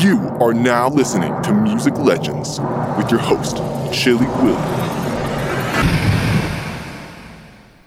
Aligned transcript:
You 0.00 0.18
are 0.40 0.54
now 0.54 0.88
listening 0.88 1.42
to 1.42 1.52
Music 1.52 1.98
Legends 1.98 2.58
with 2.96 3.10
your 3.10 3.20
host, 3.20 3.56
Chili 3.92 4.26
Willie. 4.26 4.54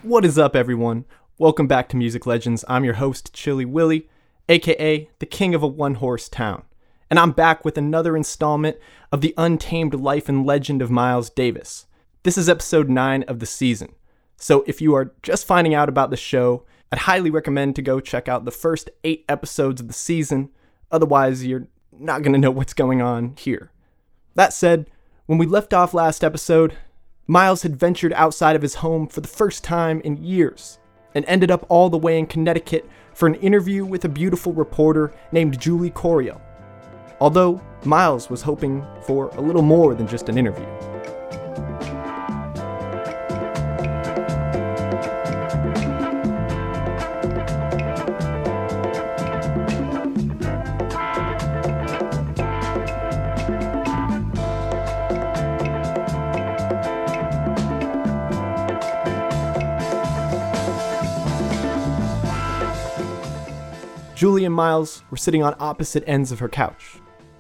What 0.04 0.26
is 0.26 0.38
up, 0.38 0.55
everyone? 0.55 1.05
Welcome 1.39 1.65
back 1.65 1.89
to 1.89 1.97
Music 1.97 2.28
Legends. 2.28 2.63
I'm 2.68 2.84
your 2.84 2.94
host, 2.96 3.34
Chili 3.34 3.65
Willie, 3.65 4.07
aka 4.48 5.09
the 5.20 5.26
king 5.26 5.55
of 5.55 5.63
a 5.63 5.68
one 5.68 5.95
horse 5.95 6.30
town. 6.30 6.64
And 7.09 7.18
I'm 7.18 7.32
back 7.32 7.66
with 7.66 7.77
another 7.77 8.16
installment 8.16 8.77
of 9.11 9.21
the 9.21 9.34
untamed 9.38 9.95
life 9.95 10.30
and 10.30 10.45
legend 10.45 10.82
of 10.82 10.91
Miles 10.91 11.30
Davis. 11.30 11.88
This 12.23 12.38
is 12.38 12.48
episode 12.48 12.89
9 12.89 13.23
of 13.23 13.39
the 13.39 13.45
season. 13.45 13.95
So 14.38 14.64
if 14.68 14.82
you 14.82 14.93
are 14.93 15.14
just 15.23 15.48
finding 15.48 15.73
out 15.73 15.89
about 15.89 16.09
the 16.09 16.18
show, 16.18 16.66
I'd 16.94 17.00
highly 17.00 17.32
recommend 17.32 17.75
to 17.78 17.82
go 17.82 18.00
check 18.00 18.28
out 18.28 18.46
the 18.46 18.52
first 18.52 18.88
8 19.04 19.26
episodes 19.28 19.82
of 19.82 19.88
the 19.88 19.96
season. 19.96 20.49
Otherwise, 20.91 21.44
you're 21.44 21.66
not 21.91 22.22
going 22.22 22.34
to 22.34 22.40
know 22.40 22.52
what's 22.52 22.76
going 22.76 23.02
on 23.02 23.34
here. 23.36 23.72
That 24.36 24.54
said, 24.54 24.86
when 25.26 25.40
we 25.40 25.48
left 25.48 25.73
off 25.73 25.95
last 25.95 26.23
episode, 26.23 26.77
Miles 27.26 27.64
had 27.64 27.80
ventured 27.80 28.14
outside 28.14 28.55
of 28.55 28.62
his 28.62 28.76
home 28.76 29.08
for 29.08 29.22
the 29.22 29.27
first 29.27 29.64
time 29.64 30.02
in 30.02 30.23
years 30.23 30.77
and 31.16 31.26
ended 31.26 31.50
up 31.50 31.66
all 31.67 31.90
the 31.90 31.98
way 31.98 32.20
in 32.20 32.27
Connecticut 32.27 32.88
for 33.16 33.25
an 33.25 33.36
interview 33.36 33.84
with 33.84 34.05
a 34.05 34.09
beautiful 34.09 34.53
reporter 34.53 35.16
named 35.31 35.59
Julie 35.59 35.89
Coryell. 35.89 36.44
Although 37.20 37.59
Miles 37.86 38.30
was 38.30 38.44
hoping 38.44 38.86
for 39.02 39.30
a 39.30 39.41
little 39.41 39.64
more 39.64 39.95
than 39.95 40.05
just 40.08 40.30
an 40.30 40.38
interview. 40.38 40.67
Julie 64.23 64.45
and 64.45 64.55
Miles 64.55 65.03
were 65.11 65.17
sitting 65.17 65.43
on 65.43 65.53
opposite 65.59 66.02
ends 66.07 66.31
of 66.31 66.39
her 66.39 66.47
couch. 66.47 66.95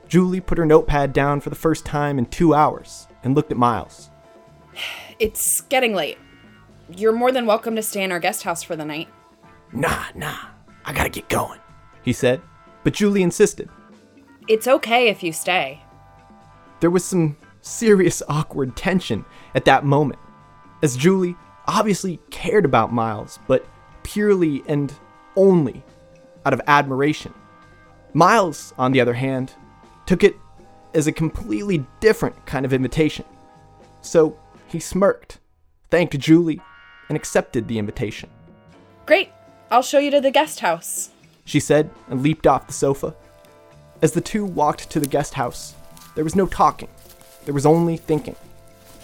Julie 0.09 0.41
put 0.41 0.57
her 0.57 0.65
notepad 0.65 1.13
down 1.13 1.39
for 1.39 1.49
the 1.49 1.55
first 1.55 1.85
time 1.85 2.19
in 2.19 2.25
two 2.25 2.53
hours 2.53 3.07
and 3.23 3.33
looked 3.33 3.51
at 3.51 3.57
Miles. 3.57 4.09
It's 5.17 5.61
getting 5.61 5.95
late. 5.95 6.17
You're 6.93 7.13
more 7.13 7.31
than 7.31 7.45
welcome 7.45 7.77
to 7.77 7.81
stay 7.81 8.03
in 8.03 8.11
our 8.11 8.19
guest 8.19 8.43
house 8.43 8.63
for 8.63 8.75
the 8.75 8.83
night. 8.83 9.07
Nah, 9.71 10.07
nah, 10.13 10.35
I 10.83 10.91
gotta 10.91 11.07
get 11.07 11.29
going, 11.29 11.61
he 12.01 12.11
said. 12.11 12.41
But 12.83 12.91
Julie 12.91 13.23
insisted. 13.23 13.69
It's 14.49 14.67
okay 14.67 15.07
if 15.07 15.23
you 15.23 15.31
stay. 15.31 15.81
There 16.81 16.89
was 16.89 17.05
some 17.05 17.37
serious 17.61 18.21
awkward 18.27 18.75
tension 18.75 19.23
at 19.55 19.63
that 19.63 19.85
moment, 19.85 20.19
as 20.81 20.97
Julie 20.97 21.37
obviously 21.65 22.19
cared 22.29 22.65
about 22.65 22.91
Miles, 22.91 23.39
but 23.47 23.65
purely 24.03 24.63
and 24.67 24.93
only 25.37 25.81
out 26.45 26.53
of 26.53 26.61
admiration. 26.67 27.33
Miles, 28.13 28.73
on 28.77 28.91
the 28.91 29.01
other 29.01 29.13
hand, 29.13 29.53
took 30.05 30.23
it 30.23 30.35
as 30.93 31.07
a 31.07 31.11
completely 31.11 31.85
different 31.99 32.45
kind 32.45 32.65
of 32.65 32.73
invitation. 32.73 33.25
So 34.01 34.37
he 34.67 34.79
smirked, 34.79 35.39
thanked 35.89 36.17
Julie, 36.19 36.61
and 37.09 37.15
accepted 37.15 37.67
the 37.67 37.79
invitation. 37.79 38.29
Great. 39.05 39.31
I'll 39.71 39.81
show 39.81 39.99
you 39.99 40.11
to 40.11 40.21
the 40.21 40.31
guest 40.31 40.59
house. 40.59 41.09
She 41.45 41.59
said 41.59 41.89
and 42.09 42.21
leaped 42.21 42.47
off 42.47 42.67
the 42.67 42.73
sofa. 42.73 43.15
As 44.01 44.11
the 44.11 44.21
two 44.21 44.45
walked 44.45 44.89
to 44.91 44.99
the 44.99 45.07
guest 45.07 45.33
house, 45.33 45.75
there 46.15 46.23
was 46.23 46.35
no 46.35 46.45
talking, 46.45 46.89
there 47.45 47.53
was 47.53 47.65
only 47.65 47.97
thinking. 47.97 48.35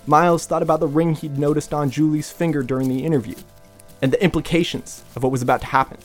Miles 0.06 0.46
thought 0.46 0.64
about 0.64 0.80
the 0.80 0.88
ring 0.88 1.16
he'd 1.16 1.38
noticed 1.38 1.74
on 1.74 1.90
Julie's 1.90 2.32
finger 2.32 2.64
during 2.64 2.88
the 2.88 3.04
interview 3.04 3.36
and 4.02 4.12
the 4.12 4.24
implications 4.24 5.04
of 5.16 5.24
what 5.24 5.32
was 5.32 5.42
about 5.42 5.62
to 5.62 5.68
happen. 5.68 5.98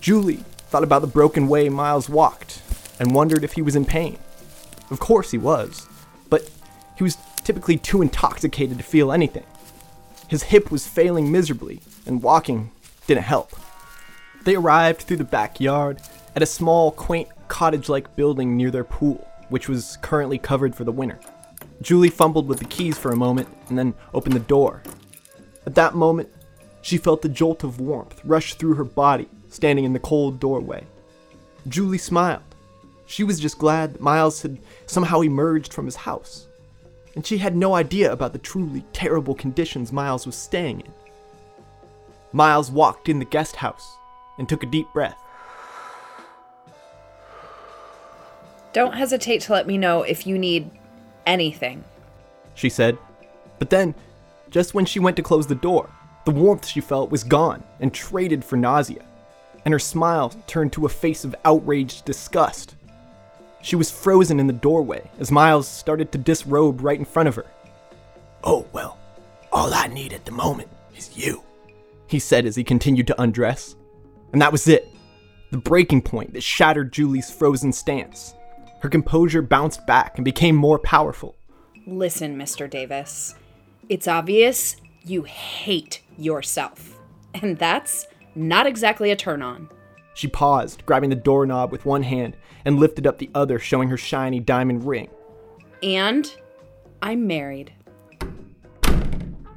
Julie 0.00 0.44
thought 0.70 0.84
about 0.84 1.00
the 1.00 1.08
broken 1.08 1.48
way 1.48 1.68
Miles 1.68 2.08
walked 2.08 2.62
and 3.00 3.14
wondered 3.14 3.44
if 3.44 3.52
he 3.52 3.62
was 3.62 3.76
in 3.76 3.84
pain. 3.84 4.18
Of 4.90 5.00
course 5.00 5.30
he 5.30 5.38
was, 5.38 5.86
but 6.30 6.48
he 6.96 7.04
was 7.04 7.16
typically 7.44 7.78
too 7.78 8.02
intoxicated 8.02 8.78
to 8.78 8.84
feel 8.84 9.12
anything. 9.12 9.44
His 10.28 10.44
hip 10.44 10.70
was 10.70 10.86
failing 10.86 11.32
miserably, 11.32 11.80
and 12.06 12.22
walking 12.22 12.70
didn't 13.06 13.24
help. 13.24 13.52
They 14.44 14.54
arrived 14.54 15.02
through 15.02 15.16
the 15.16 15.24
backyard 15.24 16.00
at 16.36 16.42
a 16.42 16.46
small, 16.46 16.90
quaint 16.90 17.28
cottage 17.48 17.88
like 17.88 18.14
building 18.16 18.56
near 18.56 18.70
their 18.70 18.84
pool, 18.84 19.26
which 19.48 19.68
was 19.68 19.98
currently 20.02 20.38
covered 20.38 20.74
for 20.74 20.84
the 20.84 20.92
winter. 20.92 21.18
Julie 21.80 22.10
fumbled 22.10 22.46
with 22.46 22.58
the 22.58 22.64
keys 22.66 22.98
for 22.98 23.10
a 23.10 23.16
moment 23.16 23.48
and 23.68 23.78
then 23.78 23.94
opened 24.12 24.34
the 24.34 24.40
door. 24.40 24.82
At 25.64 25.74
that 25.76 25.94
moment, 25.94 26.28
she 26.82 26.98
felt 26.98 27.22
the 27.22 27.28
jolt 27.28 27.64
of 27.64 27.80
warmth 27.80 28.20
rush 28.24 28.54
through 28.54 28.74
her 28.74 28.84
body, 28.84 29.28
standing 29.48 29.84
in 29.84 29.92
the 29.92 29.98
cold 29.98 30.40
doorway. 30.40 30.84
Julie 31.68 31.98
smiled. 31.98 32.42
She 33.06 33.24
was 33.24 33.40
just 33.40 33.58
glad 33.58 33.94
that 33.94 34.00
Miles 34.00 34.42
had 34.42 34.58
somehow 34.86 35.20
emerged 35.20 35.72
from 35.72 35.86
his 35.86 35.96
house. 35.96 36.46
And 37.14 37.26
she 37.26 37.38
had 37.38 37.56
no 37.56 37.74
idea 37.74 38.12
about 38.12 38.32
the 38.32 38.38
truly 38.38 38.84
terrible 38.92 39.34
conditions 39.34 39.92
Miles 39.92 40.26
was 40.26 40.36
staying 40.36 40.80
in. 40.80 40.92
Miles 42.32 42.70
walked 42.70 43.08
in 43.08 43.18
the 43.18 43.24
guest 43.24 43.56
house 43.56 43.96
and 44.38 44.48
took 44.48 44.62
a 44.62 44.66
deep 44.66 44.86
breath. 44.92 45.18
Don't 48.72 48.94
hesitate 48.94 49.40
to 49.42 49.52
let 49.52 49.66
me 49.66 49.78
know 49.78 50.02
if 50.02 50.26
you 50.26 50.38
need 50.38 50.70
anything. 51.26 51.82
She 52.54 52.68
said. 52.68 52.98
But 53.58 53.70
then, 53.70 53.94
just 54.50 54.74
when 54.74 54.84
she 54.84 55.00
went 55.00 55.16
to 55.16 55.22
close 55.22 55.46
the 55.46 55.54
door, 55.54 55.90
the 56.24 56.30
warmth 56.30 56.66
she 56.66 56.80
felt 56.80 57.10
was 57.10 57.24
gone 57.24 57.64
and 57.80 57.92
traded 57.92 58.44
for 58.44 58.56
nausea, 58.56 59.04
and 59.64 59.72
her 59.72 59.78
smile 59.78 60.30
turned 60.46 60.72
to 60.72 60.86
a 60.86 60.88
face 60.88 61.24
of 61.24 61.34
outraged 61.44 62.04
disgust. 62.04 62.74
She 63.62 63.76
was 63.76 63.90
frozen 63.90 64.40
in 64.40 64.46
the 64.46 64.52
doorway 64.52 65.10
as 65.18 65.30
Miles 65.30 65.68
started 65.68 66.12
to 66.12 66.18
disrobe 66.18 66.82
right 66.82 66.98
in 66.98 67.04
front 67.04 67.28
of 67.28 67.36
her. 67.36 67.46
Oh, 68.44 68.66
well, 68.72 68.98
all 69.52 69.74
I 69.74 69.88
need 69.88 70.12
at 70.12 70.24
the 70.24 70.32
moment 70.32 70.68
is 70.96 71.16
you, 71.16 71.42
he 72.06 72.18
said 72.18 72.46
as 72.46 72.56
he 72.56 72.64
continued 72.64 73.06
to 73.08 73.20
undress. 73.20 73.76
And 74.32 74.40
that 74.40 74.52
was 74.52 74.68
it 74.68 74.88
the 75.50 75.58
breaking 75.58 76.02
point 76.02 76.34
that 76.34 76.42
shattered 76.42 76.92
Julie's 76.92 77.30
frozen 77.30 77.72
stance. 77.72 78.34
Her 78.80 78.88
composure 78.88 79.42
bounced 79.42 79.86
back 79.86 80.16
and 80.16 80.24
became 80.24 80.54
more 80.54 80.78
powerful. 80.78 81.36
Listen, 81.86 82.36
Mr. 82.36 82.68
Davis. 82.68 83.34
It's 83.88 84.06
obvious 84.06 84.76
you 85.04 85.22
hate 85.22 86.02
yourself. 86.18 86.98
And 87.34 87.58
that's 87.58 88.06
not 88.38 88.66
exactly 88.66 89.10
a 89.10 89.16
turn 89.16 89.42
on. 89.42 89.68
She 90.14 90.28
paused, 90.28 90.86
grabbing 90.86 91.10
the 91.10 91.16
doorknob 91.16 91.70
with 91.70 91.84
one 91.84 92.02
hand 92.02 92.36
and 92.64 92.78
lifted 92.78 93.06
up 93.06 93.18
the 93.18 93.30
other, 93.34 93.58
showing 93.58 93.88
her 93.88 93.96
shiny 93.96 94.40
diamond 94.40 94.84
ring. 94.84 95.08
And 95.82 96.32
I'm 97.02 97.26
married. 97.26 97.72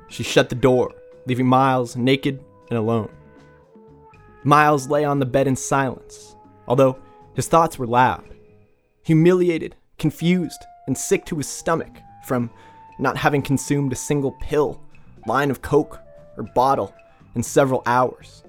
She 0.08 0.24
shut 0.24 0.50
the 0.50 0.56
door, 0.56 0.94
leaving 1.26 1.48
Miles 1.48 1.96
naked 1.96 2.44
and 2.70 2.78
alone. 2.78 3.10
Miles 4.44 4.88
lay 4.88 5.06
on 5.06 5.20
the 5.20 5.26
bed 5.26 5.48
in 5.48 5.56
silence, 5.56 6.36
although 6.68 7.00
his 7.34 7.48
thoughts 7.48 7.80
were 7.80 7.88
loud. 7.88 8.24
Humiliated, 9.04 9.76
confused, 9.98 10.64
and 10.88 10.98
sick 10.98 11.26
to 11.26 11.38
his 11.38 11.48
stomach 11.48 11.98
from 12.26 12.50
not 13.00 13.18
having 13.18 13.42
consumed 13.42 13.94
a 13.94 13.96
single 13.96 14.32
pill, 14.42 14.82
line 15.26 15.50
of 15.50 15.62
coke, 15.62 16.00
or 16.38 16.44
bottle 16.44 16.94
in 17.36 17.44
several 17.44 17.82
hours. 17.86 18.44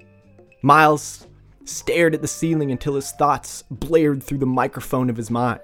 Miles 0.65 1.27
stared 1.65 2.15
at 2.15 2.21
the 2.21 2.27
ceiling 2.27 2.71
until 2.71 2.95
his 2.95 3.11
thoughts 3.11 3.63
blared 3.69 4.23
through 4.23 4.37
the 4.37 4.45
microphone 4.45 5.09
of 5.09 5.17
his 5.17 5.29
mind. 5.29 5.59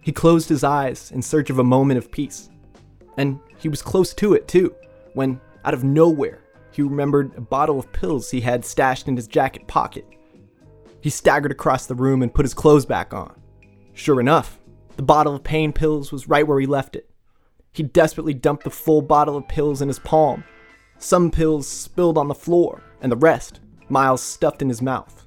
He 0.00 0.10
closed 0.10 0.48
his 0.48 0.64
eyes 0.64 1.12
in 1.12 1.22
search 1.22 1.48
of 1.48 1.60
a 1.60 1.64
moment 1.64 1.98
of 1.98 2.10
peace. 2.10 2.50
And 3.16 3.38
he 3.58 3.68
was 3.68 3.82
close 3.82 4.12
to 4.14 4.34
it, 4.34 4.48
too, 4.48 4.74
when, 5.14 5.40
out 5.64 5.74
of 5.74 5.84
nowhere, 5.84 6.40
he 6.72 6.82
remembered 6.82 7.36
a 7.36 7.40
bottle 7.40 7.78
of 7.78 7.92
pills 7.92 8.30
he 8.30 8.40
had 8.40 8.64
stashed 8.64 9.06
in 9.06 9.14
his 9.14 9.28
jacket 9.28 9.68
pocket. 9.68 10.04
He 11.00 11.10
staggered 11.10 11.52
across 11.52 11.86
the 11.86 11.94
room 11.94 12.20
and 12.22 12.34
put 12.34 12.44
his 12.44 12.54
clothes 12.54 12.86
back 12.86 13.14
on. 13.14 13.40
Sure 13.94 14.18
enough, 14.18 14.58
the 14.96 15.02
bottle 15.04 15.36
of 15.36 15.44
pain 15.44 15.72
pills 15.72 16.10
was 16.10 16.28
right 16.28 16.46
where 16.46 16.58
he 16.58 16.66
left 16.66 16.96
it. 16.96 17.08
He 17.72 17.84
desperately 17.84 18.34
dumped 18.34 18.64
the 18.64 18.70
full 18.70 19.02
bottle 19.02 19.36
of 19.36 19.46
pills 19.46 19.80
in 19.80 19.86
his 19.86 20.00
palm. 20.00 20.42
Some 20.98 21.30
pills 21.30 21.68
spilled 21.68 22.18
on 22.18 22.26
the 22.26 22.34
floor, 22.34 22.82
and 23.00 23.12
the 23.12 23.16
rest 23.16 23.60
Miles 23.90 24.22
stuffed 24.22 24.62
in 24.62 24.68
his 24.68 24.80
mouth. 24.80 25.26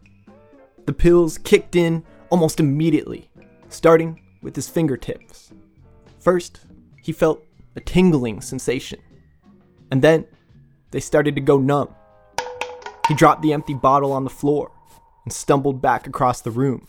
The 0.86 0.94
pills 0.94 1.38
kicked 1.38 1.76
in 1.76 2.04
almost 2.30 2.60
immediately, 2.60 3.30
starting 3.70 4.22
with 4.42 4.56
his 4.56 4.70
fingertips. 4.70 5.52
First, 6.20 6.62
he 7.02 7.12
felt 7.12 7.44
a 7.76 7.82
tingling 7.82 8.42
sensation, 8.42 9.00
and 9.92 10.02
then 10.02 10.26
they 10.92 11.00
started 11.00 11.36
to 11.36 11.42
go 11.42 11.58
numb. 11.58 11.94
He 13.08 13.14
dropped 13.14 13.42
the 13.42 13.52
empty 13.52 13.74
bottle 13.74 14.14
on 14.14 14.24
the 14.24 14.30
floor 14.30 14.72
and 15.26 15.34
stumbled 15.34 15.82
back 15.82 16.08
across 16.08 16.40
the 16.40 16.52
room, 16.52 16.88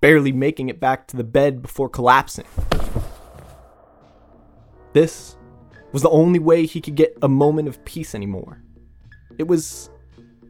barely 0.00 0.32
making 0.32 0.68
it 0.68 0.80
back 0.80 1.06
to 1.08 1.16
the 1.16 1.24
bed 1.24 1.62
before 1.62 1.88
collapsing. 1.88 2.46
This 4.92 5.36
was 5.92 6.02
the 6.02 6.10
only 6.10 6.38
way 6.38 6.66
he 6.66 6.80
could 6.80 6.96
get 6.96 7.16
a 7.22 7.28
moment 7.28 7.68
of 7.68 7.84
peace 7.84 8.14
anymore. 8.14 8.62
It 9.38 9.46
was 9.46 9.90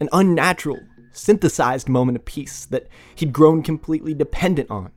an 0.02 0.08
unnatural, 0.12 0.80
synthesized 1.12 1.88
moment 1.88 2.18
of 2.18 2.24
peace 2.24 2.66
that 2.66 2.88
he'd 3.14 3.32
grown 3.32 3.62
completely 3.62 4.12
dependent 4.12 4.68
on. 4.68 4.90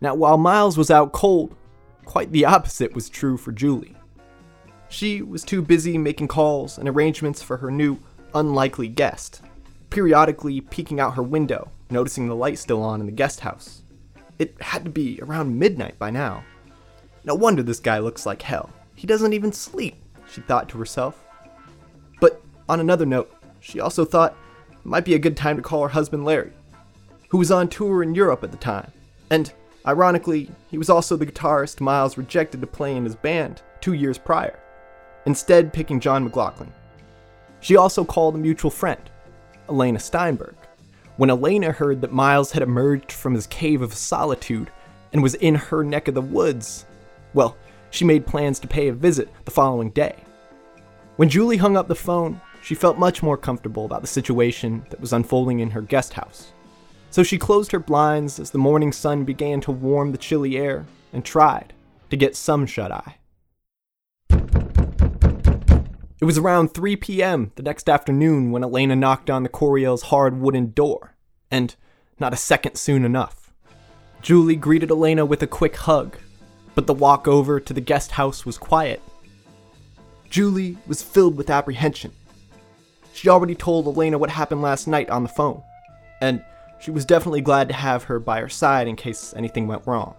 Now, 0.00 0.14
while 0.14 0.38
Miles 0.38 0.78
was 0.78 0.90
out 0.90 1.12
cold, 1.12 1.54
quite 2.06 2.32
the 2.32 2.46
opposite 2.46 2.94
was 2.94 3.10
true 3.10 3.36
for 3.36 3.52
Julie. 3.52 3.94
She 4.88 5.20
was 5.20 5.44
too 5.44 5.60
busy 5.60 5.98
making 5.98 6.28
calls 6.28 6.78
and 6.78 6.88
arrangements 6.88 7.42
for 7.42 7.58
her 7.58 7.70
new, 7.70 7.98
unlikely 8.34 8.88
guest, 8.88 9.42
periodically 9.90 10.62
peeking 10.62 10.98
out 10.98 11.14
her 11.14 11.22
window, 11.22 11.70
noticing 11.90 12.26
the 12.26 12.34
light 12.34 12.58
still 12.58 12.82
on 12.82 13.00
in 13.00 13.06
the 13.06 13.12
guest 13.12 13.40
house. 13.40 13.82
It 14.38 14.54
had 14.62 14.84
to 14.84 14.90
be 14.90 15.20
around 15.20 15.58
midnight 15.58 15.98
by 15.98 16.10
now. 16.10 16.42
No 17.24 17.34
wonder 17.34 17.62
this 17.62 17.80
guy 17.80 17.98
looks 17.98 18.24
like 18.24 18.40
hell. 18.40 18.70
He 18.94 19.06
doesn't 19.06 19.34
even 19.34 19.52
sleep, 19.52 19.96
she 20.26 20.40
thought 20.40 20.70
to 20.70 20.78
herself. 20.78 21.22
But 22.18 22.42
on 22.66 22.80
another 22.80 23.04
note, 23.04 23.30
she 23.62 23.80
also 23.80 24.04
thought 24.04 24.36
it 24.70 24.84
might 24.84 25.04
be 25.04 25.14
a 25.14 25.18
good 25.18 25.36
time 25.36 25.56
to 25.56 25.62
call 25.62 25.82
her 25.82 25.88
husband 25.88 26.24
Larry, 26.24 26.52
who 27.28 27.38
was 27.38 27.50
on 27.50 27.68
tour 27.68 28.02
in 28.02 28.14
Europe 28.14 28.42
at 28.42 28.50
the 28.50 28.58
time. 28.58 28.92
And 29.30 29.50
ironically, 29.86 30.50
he 30.68 30.76
was 30.76 30.90
also 30.90 31.16
the 31.16 31.26
guitarist 31.26 31.80
Miles 31.80 32.18
rejected 32.18 32.60
to 32.60 32.66
play 32.66 32.94
in 32.96 33.04
his 33.04 33.14
band 33.14 33.62
two 33.80 33.94
years 33.94 34.18
prior, 34.18 34.58
instead, 35.24 35.72
picking 35.72 36.00
John 36.00 36.24
McLaughlin. 36.24 36.72
She 37.60 37.76
also 37.76 38.04
called 38.04 38.34
a 38.34 38.38
mutual 38.38 38.70
friend, 38.70 39.00
Elena 39.68 40.00
Steinberg. 40.00 40.56
When 41.16 41.30
Elena 41.30 41.70
heard 41.70 42.00
that 42.00 42.12
Miles 42.12 42.50
had 42.50 42.62
emerged 42.62 43.12
from 43.12 43.34
his 43.34 43.46
cave 43.46 43.80
of 43.80 43.94
solitude 43.94 44.70
and 45.12 45.22
was 45.22 45.36
in 45.36 45.54
her 45.54 45.84
neck 45.84 46.08
of 46.08 46.14
the 46.14 46.20
woods, 46.20 46.84
well, 47.32 47.56
she 47.90 48.04
made 48.04 48.26
plans 48.26 48.58
to 48.58 48.66
pay 48.66 48.88
a 48.88 48.92
visit 48.92 49.28
the 49.44 49.50
following 49.52 49.90
day. 49.90 50.16
When 51.16 51.28
Julie 51.28 51.58
hung 51.58 51.76
up 51.76 51.86
the 51.86 51.94
phone, 51.94 52.40
she 52.62 52.74
felt 52.74 52.98
much 52.98 53.22
more 53.22 53.36
comfortable 53.36 53.84
about 53.84 54.00
the 54.00 54.06
situation 54.06 54.86
that 54.90 55.00
was 55.00 55.12
unfolding 55.12 55.60
in 55.60 55.70
her 55.70 55.82
guest 55.82 56.14
house. 56.14 56.52
So 57.10 57.22
she 57.22 57.36
closed 57.36 57.72
her 57.72 57.78
blinds 57.78 58.38
as 58.38 58.52
the 58.52 58.58
morning 58.58 58.92
sun 58.92 59.24
began 59.24 59.60
to 59.62 59.72
warm 59.72 60.12
the 60.12 60.18
chilly 60.18 60.56
air 60.56 60.86
and 61.12 61.24
tried 61.24 61.74
to 62.08 62.16
get 62.16 62.36
some 62.36 62.64
shut 62.64 62.92
eye. 62.92 63.16
It 66.20 66.24
was 66.24 66.38
around 66.38 66.72
3 66.72 66.94
p.m. 66.96 67.50
the 67.56 67.64
next 67.64 67.88
afternoon 67.88 68.52
when 68.52 68.62
Elena 68.62 68.94
knocked 68.94 69.28
on 69.28 69.42
the 69.42 69.48
Coryell's 69.48 70.02
hard 70.02 70.38
wooden 70.38 70.70
door, 70.70 71.16
and 71.50 71.74
not 72.20 72.32
a 72.32 72.36
second 72.36 72.76
soon 72.76 73.04
enough. 73.04 73.52
Julie 74.22 74.54
greeted 74.54 74.92
Elena 74.92 75.26
with 75.26 75.42
a 75.42 75.48
quick 75.48 75.74
hug, 75.74 76.16
but 76.76 76.86
the 76.86 76.94
walk 76.94 77.26
over 77.26 77.58
to 77.58 77.72
the 77.74 77.80
guest 77.80 78.12
house 78.12 78.46
was 78.46 78.56
quiet. 78.56 79.02
Julie 80.30 80.78
was 80.86 81.02
filled 81.02 81.36
with 81.36 81.50
apprehension. 81.50 82.12
She 83.22 83.28
already 83.28 83.54
told 83.54 83.86
Elena 83.86 84.18
what 84.18 84.30
happened 84.30 84.62
last 84.62 84.88
night 84.88 85.08
on 85.08 85.22
the 85.22 85.28
phone, 85.28 85.62
and 86.20 86.44
she 86.80 86.90
was 86.90 87.04
definitely 87.04 87.40
glad 87.40 87.68
to 87.68 87.74
have 87.74 88.02
her 88.02 88.18
by 88.18 88.40
her 88.40 88.48
side 88.48 88.88
in 88.88 88.96
case 88.96 89.32
anything 89.36 89.68
went 89.68 89.86
wrong. 89.86 90.16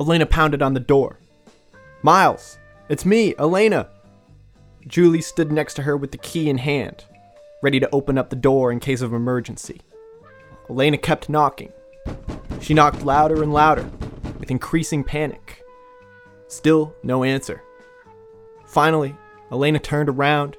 Elena 0.00 0.24
pounded 0.24 0.62
on 0.62 0.72
the 0.72 0.80
door. 0.80 1.18
Miles, 2.00 2.56
it's 2.88 3.04
me, 3.04 3.34
Elena. 3.38 3.90
Julie 4.86 5.20
stood 5.20 5.52
next 5.52 5.74
to 5.74 5.82
her 5.82 5.94
with 5.94 6.10
the 6.10 6.16
key 6.16 6.48
in 6.48 6.56
hand, 6.56 7.04
ready 7.62 7.80
to 7.80 7.90
open 7.94 8.16
up 8.16 8.30
the 8.30 8.36
door 8.36 8.72
in 8.72 8.80
case 8.80 9.02
of 9.02 9.12
emergency. 9.12 9.82
Elena 10.70 10.96
kept 10.96 11.28
knocking. 11.28 11.70
She 12.62 12.72
knocked 12.72 13.04
louder 13.04 13.42
and 13.42 13.52
louder, 13.52 13.86
with 14.40 14.50
increasing 14.50 15.04
panic. 15.04 15.62
Still 16.48 16.94
no 17.02 17.24
answer. 17.24 17.62
Finally, 18.64 19.14
Elena 19.52 19.78
turned 19.78 20.08
around 20.08 20.56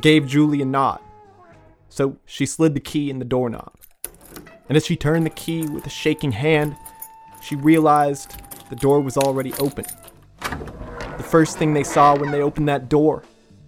gave 0.00 0.26
Julie 0.26 0.62
a 0.62 0.64
nod. 0.64 1.00
So 1.88 2.16
she 2.24 2.46
slid 2.46 2.74
the 2.74 2.80
key 2.80 3.10
in 3.10 3.18
the 3.18 3.24
doorknob. 3.24 3.74
And 4.68 4.76
as 4.76 4.86
she 4.86 4.96
turned 4.96 5.26
the 5.26 5.30
key 5.30 5.66
with 5.66 5.86
a 5.86 5.90
shaking 5.90 6.32
hand, 6.32 6.76
she 7.42 7.56
realized 7.56 8.40
the 8.70 8.76
door 8.76 9.00
was 9.00 9.18
already 9.18 9.52
open. 9.54 9.84
The 10.40 11.28
first 11.28 11.58
thing 11.58 11.74
they 11.74 11.84
saw 11.84 12.16
when 12.16 12.30
they 12.30 12.40
opened 12.40 12.68
that 12.68 12.88
door 12.88 13.22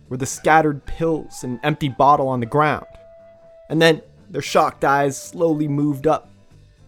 were 0.08 0.16
the 0.16 0.24
scattered 0.24 0.86
pills 0.86 1.44
and 1.44 1.60
empty 1.62 1.88
bottle 1.88 2.28
on 2.28 2.40
the 2.40 2.46
ground. 2.46 2.86
And 3.68 3.82
then 3.82 4.00
their 4.30 4.42
shocked 4.42 4.84
eyes 4.84 5.20
slowly 5.20 5.68
moved 5.68 6.06
up 6.06 6.30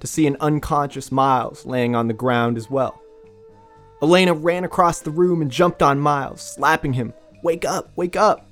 to 0.01 0.07
see 0.07 0.27
an 0.27 0.37
unconscious 0.41 1.13
Miles 1.13 1.67
laying 1.67 1.95
on 1.95 2.09
the 2.09 2.15
ground 2.15 2.57
as 2.57 2.71
well. 2.71 3.01
Elena 4.03 4.35
ran 4.35 4.65
across 4.65 5.01
the 5.01 5.11
room 5.11 5.43
and 5.43 5.51
jumped 5.51 5.83
on 5.83 5.99
Miles, 5.99 6.41
slapping 6.41 6.93
him. 6.93 7.13
Wake 7.43 7.65
up, 7.65 7.91
wake 7.97 8.17
up. 8.17 8.46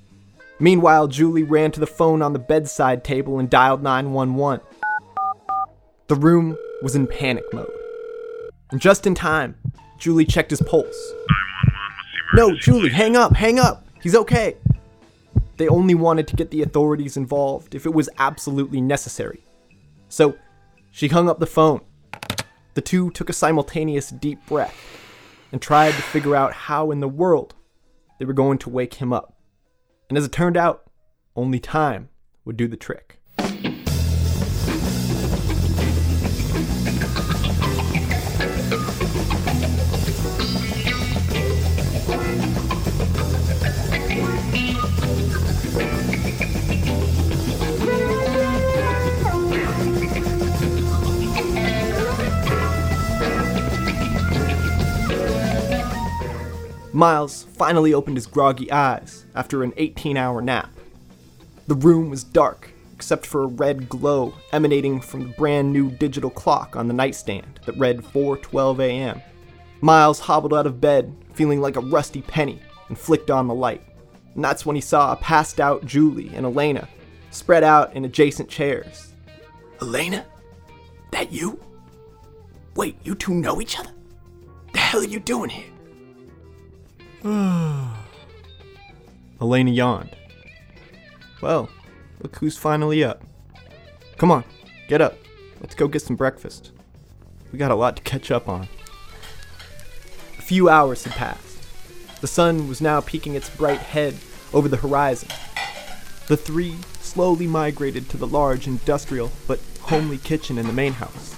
Meanwhile, 0.60 1.08
Julie 1.08 1.42
ran 1.42 1.72
to 1.72 1.80
the 1.80 1.86
phone 1.86 2.22
on 2.22 2.32
the 2.32 2.38
bedside 2.38 3.02
table 3.02 3.38
and 3.38 3.50
dialed 3.50 3.82
911. 3.82 4.64
The 6.06 6.14
room 6.14 6.56
was 6.82 6.94
in 6.94 7.06
panic 7.06 7.44
mode. 7.52 7.70
And 8.70 8.80
just 8.80 9.06
in 9.06 9.14
time, 9.14 9.56
Julie 9.98 10.24
checked 10.24 10.50
his 10.50 10.62
pulse. 10.62 11.12
No, 12.34 12.54
Julie, 12.56 12.90
hang 12.90 13.16
up, 13.16 13.34
hang 13.34 13.58
up. 13.58 13.86
He's 14.02 14.14
okay. 14.14 14.56
They 15.56 15.68
only 15.68 15.94
wanted 15.94 16.26
to 16.28 16.36
get 16.36 16.50
the 16.50 16.62
authorities 16.62 17.16
involved 17.16 17.74
if 17.74 17.86
it 17.86 17.94
was 17.94 18.08
absolutely 18.18 18.80
necessary. 18.80 19.44
So, 20.08 20.34
she 20.90 21.08
hung 21.08 21.28
up 21.28 21.38
the 21.38 21.46
phone. 21.46 21.80
The 22.74 22.80
two 22.80 23.10
took 23.10 23.28
a 23.28 23.32
simultaneous 23.32 24.10
deep 24.10 24.44
breath 24.46 24.76
and 25.52 25.62
tried 25.62 25.92
to 25.92 26.02
figure 26.02 26.34
out 26.34 26.52
how 26.52 26.90
in 26.90 27.00
the 27.00 27.08
world 27.08 27.54
they 28.18 28.24
were 28.24 28.32
going 28.32 28.58
to 28.58 28.70
wake 28.70 28.94
him 28.94 29.12
up. 29.12 29.33
And 30.14 30.18
as 30.18 30.26
it 30.26 30.30
turned 30.30 30.56
out, 30.56 30.88
only 31.34 31.58
time 31.58 32.08
would 32.44 32.56
do 32.56 32.68
the 32.68 32.76
trick. 32.76 33.13
Miles 56.94 57.42
finally 57.42 57.92
opened 57.92 58.16
his 58.16 58.28
groggy 58.28 58.70
eyes 58.70 59.26
after 59.34 59.64
an 59.64 59.72
18 59.76 60.16
hour 60.16 60.40
nap. 60.40 60.70
The 61.66 61.74
room 61.74 62.08
was 62.08 62.22
dark, 62.22 62.70
except 62.92 63.26
for 63.26 63.42
a 63.42 63.48
red 63.48 63.88
glow 63.88 64.32
emanating 64.52 65.00
from 65.00 65.24
the 65.24 65.34
brand 65.34 65.72
new 65.72 65.90
digital 65.90 66.30
clock 66.30 66.76
on 66.76 66.86
the 66.86 66.94
nightstand 66.94 67.58
that 67.66 67.76
read 67.76 68.04
4:12 68.04 68.78
a.m. 68.78 69.20
Miles 69.80 70.20
hobbled 70.20 70.54
out 70.54 70.68
of 70.68 70.80
bed, 70.80 71.12
feeling 71.32 71.60
like 71.60 71.74
a 71.74 71.80
rusty 71.80 72.22
penny, 72.22 72.62
and 72.88 72.96
flicked 72.96 73.28
on 73.28 73.48
the 73.48 73.54
light. 73.54 73.82
And 74.36 74.44
that's 74.44 74.64
when 74.64 74.76
he 74.76 74.80
saw 74.80 75.12
a 75.12 75.16
passed 75.16 75.58
out 75.58 75.84
Julie 75.84 76.30
and 76.32 76.46
Elena 76.46 76.88
spread 77.32 77.64
out 77.64 77.92
in 77.96 78.04
adjacent 78.04 78.48
chairs. 78.48 79.12
Elena? 79.82 80.26
That 81.10 81.32
you? 81.32 81.58
Wait, 82.76 82.96
you 83.02 83.16
two 83.16 83.34
know 83.34 83.60
each 83.60 83.80
other? 83.80 83.90
The 84.72 84.78
hell 84.78 85.00
are 85.00 85.04
you 85.04 85.18
doing 85.18 85.50
here? 85.50 85.73
Elena 89.40 89.70
yawned. 89.70 90.14
Well, 91.40 91.70
look 92.20 92.36
who's 92.36 92.58
finally 92.58 93.02
up. 93.02 93.22
Come 94.18 94.30
on, 94.30 94.44
get 94.88 95.00
up. 95.00 95.16
Let's 95.58 95.74
go 95.74 95.88
get 95.88 96.02
some 96.02 96.16
breakfast. 96.16 96.70
We 97.50 97.58
got 97.58 97.70
a 97.70 97.76
lot 97.76 97.96
to 97.96 98.02
catch 98.02 98.30
up 98.30 98.46
on. 98.46 98.68
A 100.38 100.42
few 100.42 100.68
hours 100.68 101.04
had 101.04 101.14
passed. 101.14 101.62
The 102.20 102.26
sun 102.26 102.68
was 102.68 102.82
now 102.82 103.00
peeking 103.00 103.34
its 103.34 103.48
bright 103.48 103.80
head 103.80 104.16
over 104.52 104.68
the 104.68 104.76
horizon. 104.76 105.30
The 106.26 106.36
three 106.36 106.76
slowly 107.00 107.46
migrated 107.46 108.10
to 108.10 108.18
the 108.18 108.26
large 108.26 108.66
industrial 108.66 109.32
but 109.48 109.60
homely 109.80 110.18
kitchen 110.18 110.58
in 110.58 110.66
the 110.66 110.74
main 110.74 110.92
house. 110.92 111.34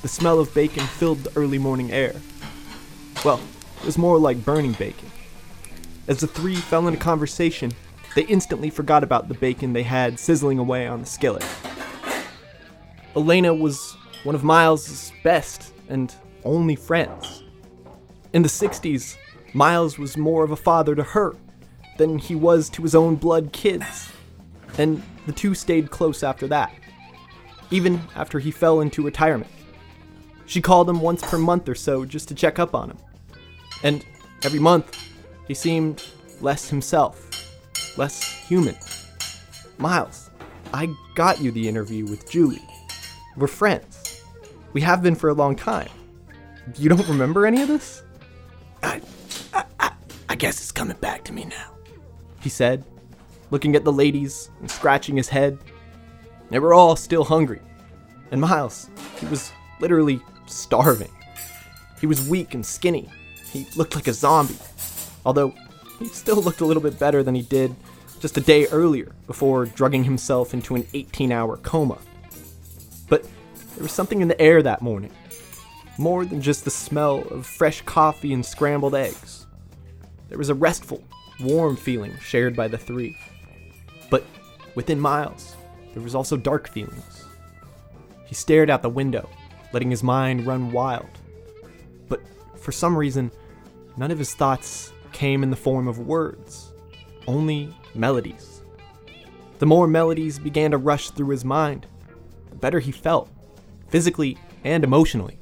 The 0.00 0.08
smell 0.08 0.40
of 0.40 0.54
bacon 0.54 0.86
filled 0.86 1.18
the 1.18 1.38
early 1.38 1.58
morning 1.58 1.92
air. 1.92 2.14
Well, 3.22 3.42
was 3.84 3.98
more 3.98 4.18
like 4.18 4.44
burning 4.44 4.72
bacon. 4.72 5.10
As 6.08 6.20
the 6.20 6.26
three 6.26 6.56
fell 6.56 6.86
into 6.88 6.98
conversation, 6.98 7.72
they 8.14 8.22
instantly 8.22 8.70
forgot 8.70 9.02
about 9.02 9.28
the 9.28 9.34
bacon 9.34 9.72
they 9.72 9.82
had 9.82 10.18
sizzling 10.18 10.58
away 10.58 10.86
on 10.86 11.00
the 11.00 11.06
skillet. 11.06 11.44
Elena 13.16 13.54
was 13.54 13.96
one 14.24 14.34
of 14.34 14.44
Miles's 14.44 15.12
best 15.22 15.72
and 15.88 16.14
only 16.44 16.76
friends. 16.76 17.42
In 18.32 18.42
the 18.42 18.48
60s, 18.48 19.16
Miles 19.54 19.98
was 19.98 20.16
more 20.16 20.44
of 20.44 20.50
a 20.50 20.56
father 20.56 20.94
to 20.94 21.02
her 21.02 21.34
than 21.98 22.18
he 22.18 22.34
was 22.34 22.70
to 22.70 22.82
his 22.82 22.94
own 22.94 23.16
blood 23.16 23.52
kids, 23.52 24.10
and 24.78 25.02
the 25.26 25.32
two 25.32 25.54
stayed 25.54 25.90
close 25.90 26.22
after 26.22 26.46
that. 26.48 26.72
even 27.70 28.00
after 28.14 28.38
he 28.38 28.50
fell 28.50 28.80
into 28.82 29.02
retirement. 29.02 29.50
She 30.44 30.60
called 30.60 30.88
him 30.90 31.00
once 31.00 31.22
per 31.22 31.38
month 31.38 31.68
or 31.68 31.74
so 31.74 32.04
just 32.04 32.28
to 32.28 32.34
check 32.34 32.58
up 32.58 32.74
on 32.74 32.90
him. 32.90 32.98
And 33.82 34.04
every 34.42 34.60
month, 34.60 34.96
he 35.48 35.54
seemed 35.54 36.04
less 36.40 36.68
himself, 36.68 37.96
less 37.96 38.22
human. 38.22 38.76
Miles, 39.78 40.30
I 40.72 40.94
got 41.14 41.40
you 41.40 41.50
the 41.50 41.68
interview 41.68 42.06
with 42.06 42.30
Julie. 42.30 42.62
We're 43.36 43.46
friends. 43.46 44.22
We 44.72 44.80
have 44.82 45.02
been 45.02 45.14
for 45.14 45.30
a 45.30 45.34
long 45.34 45.56
time. 45.56 45.90
You 46.76 46.88
don't 46.88 47.08
remember 47.08 47.46
any 47.46 47.62
of 47.62 47.68
this? 47.68 48.02
I, 48.82 49.00
I, 49.52 49.64
I, 49.80 49.92
I 50.28 50.34
guess 50.34 50.60
it's 50.60 50.72
coming 50.72 50.96
back 50.98 51.24
to 51.24 51.32
me 51.32 51.44
now. 51.44 51.72
He 52.40 52.48
said, 52.48 52.84
looking 53.50 53.76
at 53.76 53.84
the 53.84 53.92
ladies 53.92 54.50
and 54.60 54.70
scratching 54.70 55.16
his 55.16 55.28
head. 55.28 55.58
They 56.50 56.58
were 56.58 56.74
all 56.74 56.96
still 56.96 57.24
hungry. 57.24 57.60
And 58.30 58.40
Miles, 58.40 58.88
he 59.20 59.26
was 59.26 59.52
literally 59.80 60.20
starving. 60.46 61.10
He 62.00 62.06
was 62.06 62.28
weak 62.28 62.54
and 62.54 62.64
skinny. 62.64 63.10
He 63.52 63.66
looked 63.76 63.94
like 63.94 64.08
a 64.08 64.12
zombie. 64.12 64.56
Although, 65.26 65.54
he 65.98 66.08
still 66.08 66.42
looked 66.42 66.60
a 66.60 66.64
little 66.64 66.82
bit 66.82 66.98
better 66.98 67.22
than 67.22 67.34
he 67.34 67.42
did 67.42 67.74
just 68.20 68.36
a 68.36 68.40
day 68.40 68.66
earlier 68.68 69.12
before 69.26 69.66
drugging 69.66 70.04
himself 70.04 70.54
into 70.54 70.74
an 70.74 70.86
18 70.94 71.32
hour 71.32 71.56
coma. 71.58 71.98
But 73.08 73.24
there 73.74 73.82
was 73.82 73.92
something 73.92 74.22
in 74.22 74.28
the 74.28 74.40
air 74.40 74.62
that 74.62 74.80
morning. 74.80 75.12
More 75.98 76.24
than 76.24 76.40
just 76.40 76.64
the 76.64 76.70
smell 76.70 77.26
of 77.30 77.46
fresh 77.46 77.82
coffee 77.82 78.32
and 78.32 78.44
scrambled 78.44 78.94
eggs. 78.94 79.46
There 80.28 80.38
was 80.38 80.48
a 80.48 80.54
restful, 80.54 81.02
warm 81.40 81.76
feeling 81.76 82.16
shared 82.18 82.56
by 82.56 82.68
the 82.68 82.78
three. 82.78 83.16
But 84.08 84.24
within 84.74 84.98
Miles, 84.98 85.56
there 85.92 86.02
was 86.02 86.14
also 86.14 86.36
dark 86.36 86.68
feelings. 86.68 87.26
He 88.24 88.34
stared 88.34 88.70
out 88.70 88.80
the 88.80 88.88
window, 88.88 89.28
letting 89.72 89.90
his 89.90 90.02
mind 90.02 90.46
run 90.46 90.72
wild. 90.72 91.10
But 92.08 92.22
for 92.56 92.72
some 92.72 92.96
reason, 92.96 93.30
none 93.96 94.10
of 94.10 94.18
his 94.18 94.34
thoughts 94.34 94.92
came 95.12 95.42
in 95.42 95.50
the 95.50 95.56
form 95.56 95.88
of 95.88 95.98
words, 95.98 96.72
only 97.26 97.74
melodies. 97.94 98.62
The 99.58 99.66
more 99.66 99.86
melodies 99.86 100.38
began 100.38 100.72
to 100.72 100.78
rush 100.78 101.10
through 101.10 101.28
his 101.28 101.44
mind, 101.44 101.86
the 102.50 102.56
better 102.56 102.80
he 102.80 102.92
felt, 102.92 103.30
physically 103.88 104.38
and 104.64 104.84
emotionally. 104.84 105.38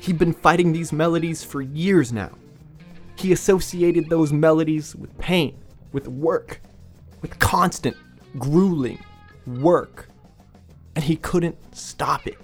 He'd 0.00 0.18
been 0.18 0.32
fighting 0.32 0.72
these 0.72 0.92
melodies 0.92 1.44
for 1.44 1.60
years 1.60 2.12
now. 2.12 2.30
He 3.16 3.32
associated 3.32 4.08
those 4.08 4.32
melodies 4.32 4.94
with 4.94 5.16
pain, 5.18 5.56
with 5.92 6.08
work, 6.08 6.60
with 7.20 7.38
constant, 7.38 7.96
grueling 8.38 9.02
work. 9.46 10.08
And 10.94 11.04
he 11.04 11.16
couldn't 11.16 11.56
stop 11.74 12.26
it. 12.26 12.38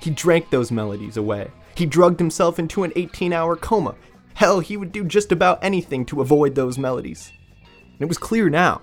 He 0.00 0.10
drank 0.10 0.50
those 0.50 0.72
melodies 0.72 1.16
away. 1.16 1.50
He 1.76 1.86
drugged 1.86 2.18
himself 2.18 2.58
into 2.58 2.82
an 2.82 2.92
18 2.96 3.32
hour 3.32 3.56
coma. 3.56 3.94
Hell, 4.34 4.60
he 4.60 4.76
would 4.76 4.92
do 4.92 5.04
just 5.04 5.32
about 5.32 5.62
anything 5.62 6.04
to 6.06 6.20
avoid 6.20 6.54
those 6.54 6.78
melodies. 6.78 7.32
And 7.64 8.00
it 8.00 8.08
was 8.08 8.18
clear 8.18 8.48
now 8.48 8.80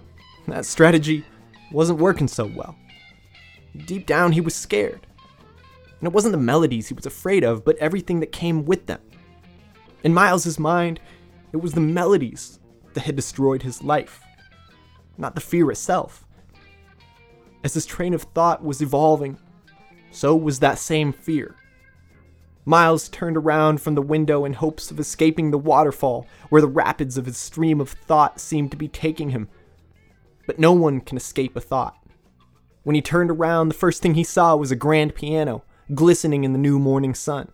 that 0.47 0.65
strategy 0.65 1.25
wasn't 1.71 1.99
working 1.99 2.27
so 2.27 2.45
well. 2.45 2.75
Deep 3.85 4.05
down, 4.05 4.31
he 4.31 4.41
was 4.41 4.55
scared. 4.55 5.05
And 5.99 6.07
it 6.07 6.13
wasn't 6.13 6.31
the 6.31 6.37
melodies 6.37 6.87
he 6.87 6.93
was 6.93 7.05
afraid 7.05 7.43
of, 7.43 7.65
but 7.65 7.77
everything 7.77 8.19
that 8.19 8.31
came 8.31 8.65
with 8.65 8.85
them. 8.85 9.01
In 10.03 10.13
Miles's 10.13 10.59
mind, 10.59 10.99
it 11.51 11.57
was 11.57 11.73
the 11.73 11.81
melodies 11.81 12.59
that 12.93 13.03
had 13.03 13.15
destroyed 13.15 13.63
his 13.63 13.83
life, 13.83 14.21
not 15.17 15.35
the 15.35 15.41
fear 15.41 15.69
itself. 15.71 16.25
As 17.63 17.73
his 17.73 17.85
train 17.85 18.13
of 18.13 18.21
thought 18.21 18.63
was 18.63 18.81
evolving, 18.81 19.39
so 20.11 20.35
was 20.35 20.59
that 20.59 20.79
same 20.79 21.11
fear. 21.11 21.55
Miles 22.67 23.07
turned 23.07 23.37
around 23.37 23.79
from 23.79 23.95
the 23.95 24.01
window 24.01 24.43
in 24.43 24.51
hopes 24.51 24.91
of 24.91 24.99
escaping 24.99 25.51
the 25.51 25.57
waterfall 25.57 26.27
where 26.49 26.61
the 26.61 26.67
rapids 26.67 27.17
of 27.17 27.25
his 27.25 27.37
stream 27.37 27.79
of 27.79 27.89
thought 27.89 28.41
seemed 28.41 28.71
to 28.71 28.77
be 28.77 28.89
taking 28.89 29.29
him. 29.29 29.47
But 30.45 30.59
no 30.59 30.73
one 30.73 30.99
can 30.99 31.15
escape 31.15 31.55
a 31.55 31.61
thought. 31.61 31.95
When 32.83 32.93
he 32.93 33.01
turned 33.01 33.31
around, 33.31 33.69
the 33.69 33.73
first 33.73 34.01
thing 34.01 34.15
he 34.15 34.23
saw 34.25 34.53
was 34.57 34.69
a 34.69 34.75
grand 34.75 35.15
piano 35.15 35.63
glistening 35.95 36.43
in 36.43 36.51
the 36.51 36.59
new 36.59 36.77
morning 36.77 37.15
sun. 37.15 37.53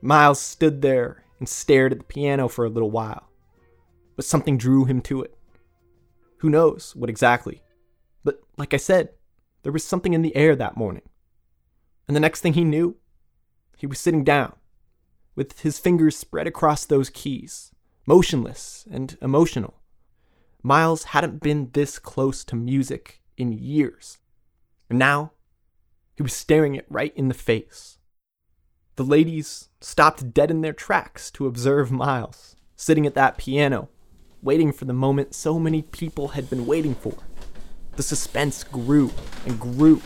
Miles 0.00 0.40
stood 0.40 0.80
there 0.80 1.24
and 1.38 1.46
stared 1.46 1.92
at 1.92 1.98
the 1.98 2.04
piano 2.04 2.48
for 2.48 2.64
a 2.64 2.70
little 2.70 2.90
while, 2.90 3.28
but 4.16 4.24
something 4.24 4.56
drew 4.56 4.86
him 4.86 5.02
to 5.02 5.20
it. 5.20 5.36
Who 6.38 6.48
knows 6.48 6.96
what 6.96 7.10
exactly? 7.10 7.60
But 8.24 8.40
like 8.56 8.72
I 8.72 8.78
said, 8.78 9.10
there 9.62 9.72
was 9.72 9.84
something 9.84 10.14
in 10.14 10.22
the 10.22 10.34
air 10.34 10.56
that 10.56 10.78
morning. 10.78 11.02
And 12.06 12.16
the 12.16 12.20
next 12.20 12.40
thing 12.40 12.54
he 12.54 12.64
knew, 12.64 12.96
he 13.78 13.86
was 13.86 14.00
sitting 14.00 14.24
down, 14.24 14.54
with 15.36 15.60
his 15.60 15.78
fingers 15.78 16.16
spread 16.16 16.48
across 16.48 16.84
those 16.84 17.10
keys, 17.10 17.70
motionless 18.06 18.84
and 18.90 19.16
emotional. 19.22 19.80
Miles 20.64 21.04
hadn't 21.04 21.40
been 21.40 21.70
this 21.72 22.00
close 22.00 22.42
to 22.44 22.56
music 22.56 23.22
in 23.36 23.52
years. 23.52 24.18
And 24.90 24.98
now, 24.98 25.32
he 26.16 26.24
was 26.24 26.32
staring 26.32 26.74
it 26.74 26.86
right 26.90 27.12
in 27.14 27.28
the 27.28 27.34
face. 27.34 27.98
The 28.96 29.04
ladies 29.04 29.68
stopped 29.80 30.34
dead 30.34 30.50
in 30.50 30.62
their 30.62 30.72
tracks 30.72 31.30
to 31.32 31.46
observe 31.46 31.92
Miles, 31.92 32.56
sitting 32.74 33.06
at 33.06 33.14
that 33.14 33.38
piano, 33.38 33.88
waiting 34.42 34.72
for 34.72 34.86
the 34.86 34.92
moment 34.92 35.36
so 35.36 35.60
many 35.60 35.82
people 35.82 36.28
had 36.28 36.50
been 36.50 36.66
waiting 36.66 36.96
for. 36.96 37.14
The 37.94 38.02
suspense 38.02 38.64
grew 38.64 39.12
and 39.46 39.60
grew. 39.60 40.02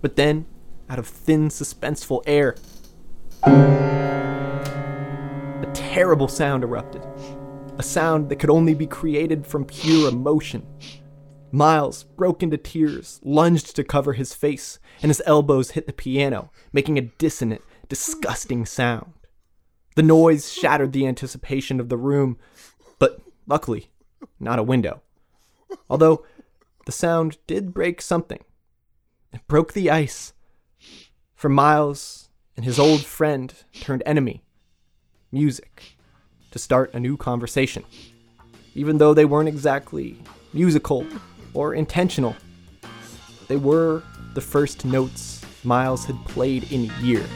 But 0.00 0.16
then, 0.16 0.46
out 0.92 0.98
of 0.98 1.06
thin, 1.06 1.48
suspenseful 1.48 2.22
air, 2.26 2.54
a 3.46 4.60
terrible 5.72 6.28
sound 6.28 6.62
erupted. 6.62 7.02
A 7.78 7.82
sound 7.82 8.28
that 8.28 8.36
could 8.36 8.50
only 8.50 8.74
be 8.74 8.86
created 8.86 9.46
from 9.46 9.64
pure 9.64 10.10
emotion. 10.10 10.66
Miles 11.50 12.04
broke 12.04 12.42
into 12.42 12.58
tears, 12.58 13.20
lunged 13.24 13.74
to 13.74 13.84
cover 13.84 14.12
his 14.12 14.34
face, 14.34 14.78
and 15.00 15.08
his 15.08 15.22
elbows 15.24 15.70
hit 15.70 15.86
the 15.86 15.94
piano, 15.94 16.50
making 16.74 16.98
a 16.98 17.08
dissonant, 17.16 17.62
disgusting 17.88 18.66
sound. 18.66 19.14
The 19.96 20.02
noise 20.02 20.52
shattered 20.52 20.92
the 20.92 21.06
anticipation 21.06 21.80
of 21.80 21.88
the 21.88 21.96
room, 21.96 22.36
but 22.98 23.18
luckily, 23.46 23.90
not 24.38 24.58
a 24.58 24.62
window. 24.62 25.00
Although 25.88 26.26
the 26.84 26.92
sound 26.92 27.38
did 27.46 27.72
break 27.72 28.02
something. 28.02 28.44
It 29.32 29.40
broke 29.48 29.72
the 29.72 29.90
ice. 29.90 30.34
For 31.42 31.48
Miles 31.48 32.28
and 32.56 32.64
his 32.64 32.78
old 32.78 33.04
friend 33.04 33.52
turned 33.80 34.04
enemy, 34.06 34.44
music, 35.32 35.96
to 36.52 36.58
start 36.60 36.94
a 36.94 37.00
new 37.00 37.16
conversation. 37.16 37.82
Even 38.76 38.98
though 38.98 39.12
they 39.12 39.24
weren't 39.24 39.48
exactly 39.48 40.22
musical 40.52 41.04
or 41.52 41.74
intentional, 41.74 42.36
they 43.48 43.56
were 43.56 44.04
the 44.34 44.40
first 44.40 44.84
notes 44.84 45.44
Miles 45.64 46.04
had 46.04 46.14
played 46.26 46.70
in 46.70 46.92
years. 47.00 47.28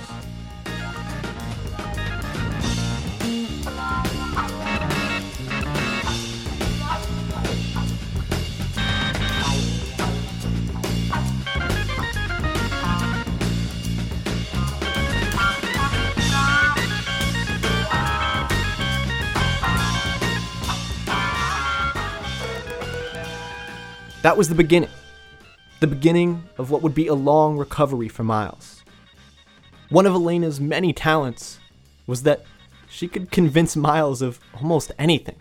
That 24.26 24.36
was 24.36 24.48
the 24.48 24.56
beginning. 24.56 24.90
The 25.78 25.86
beginning 25.86 26.42
of 26.58 26.72
what 26.72 26.82
would 26.82 26.96
be 26.96 27.06
a 27.06 27.14
long 27.14 27.56
recovery 27.56 28.08
for 28.08 28.24
Miles. 28.24 28.82
One 29.88 30.04
of 30.04 30.14
Elena's 30.14 30.60
many 30.60 30.92
talents 30.92 31.60
was 32.08 32.24
that 32.24 32.44
she 32.88 33.06
could 33.06 33.30
convince 33.30 33.76
Miles 33.76 34.22
of 34.22 34.40
almost 34.52 34.90
anything. 34.98 35.36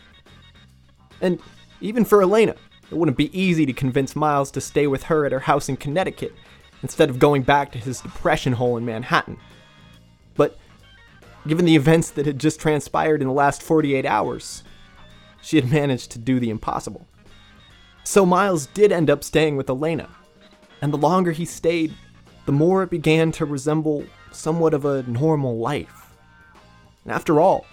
And 1.20 1.40
even 1.82 2.06
for 2.06 2.22
Elena, 2.22 2.54
it 2.92 2.96
wouldn't 2.96 3.18
be 3.18 3.36
easy 3.36 3.66
to 3.66 3.74
convince 3.74 4.16
Miles 4.16 4.52
to 4.52 4.62
stay 4.62 4.86
with 4.86 5.06
her 5.06 5.26
at 5.26 5.32
her 5.32 5.40
house 5.40 5.68
in 5.68 5.78
Connecticut 5.78 6.36
instead 6.84 7.10
of 7.10 7.18
going 7.18 7.42
back 7.42 7.72
to 7.72 7.80
his 7.80 8.02
depression 8.02 8.54
hole 8.54 8.78
in 8.78 8.86
Manhattan. 8.86 9.40
But 10.36 10.60
given 11.48 11.66
the 11.66 11.76
events 11.76 12.12
that 12.12 12.28
had 12.28 12.38
just 12.38 12.60
transpired 12.60 13.24
in 13.24 13.28
the 13.30 13.34
last 13.34 13.64
48 13.64 14.06
hours, 14.06 14.64
she 15.42 15.56
had 15.56 15.72
managed 15.72 16.12
to 16.12 16.20
do 16.20 16.40
the 16.40 16.52
impossible. 16.52 17.08
So 18.08 18.24
Miles 18.24 18.68
did 18.68 18.92
end 18.92 19.10
up 19.10 19.24
staying 19.24 19.58
with 19.58 19.68
Elena, 19.68 20.08
and 20.80 20.94
the 20.94 20.98
longer 20.98 21.32
he 21.32 21.44
stayed, 21.44 21.92
the 22.46 22.52
more 22.52 22.84
it 22.84 22.92
began 22.92 23.32
to 23.34 23.46
resemble 23.46 24.06
somewhat 24.32 24.76
of 24.76 24.86
a 24.86 25.02
normal 25.04 25.58
life. 25.58 26.14
And 27.04 27.12
after 27.12 27.42
all, 27.42 27.66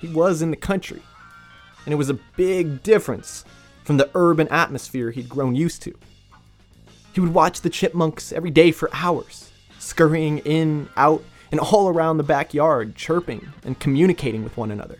he 0.00 0.08
was 0.08 0.42
in 0.42 0.50
the 0.50 0.56
country, 0.56 1.00
and 1.84 1.92
it 1.92 1.96
was 1.96 2.10
a 2.10 2.18
big 2.36 2.82
difference 2.82 3.44
from 3.84 3.98
the 3.98 4.10
urban 4.16 4.48
atmosphere 4.48 5.12
he'd 5.12 5.28
grown 5.28 5.54
used 5.54 5.80
to. 5.82 5.94
He 7.12 7.20
would 7.20 7.32
watch 7.32 7.60
the 7.60 7.70
chipmunks 7.70 8.32
every 8.32 8.50
day 8.50 8.72
for 8.72 8.90
hours, 8.92 9.52
scurrying 9.78 10.38
in, 10.38 10.88
out, 10.96 11.22
and 11.52 11.60
all 11.60 11.88
around 11.88 12.16
the 12.16 12.24
backyard, 12.24 12.96
chirping 12.96 13.48
and 13.64 13.78
communicating 13.78 14.42
with 14.42 14.56
one 14.56 14.72
another. 14.72 14.98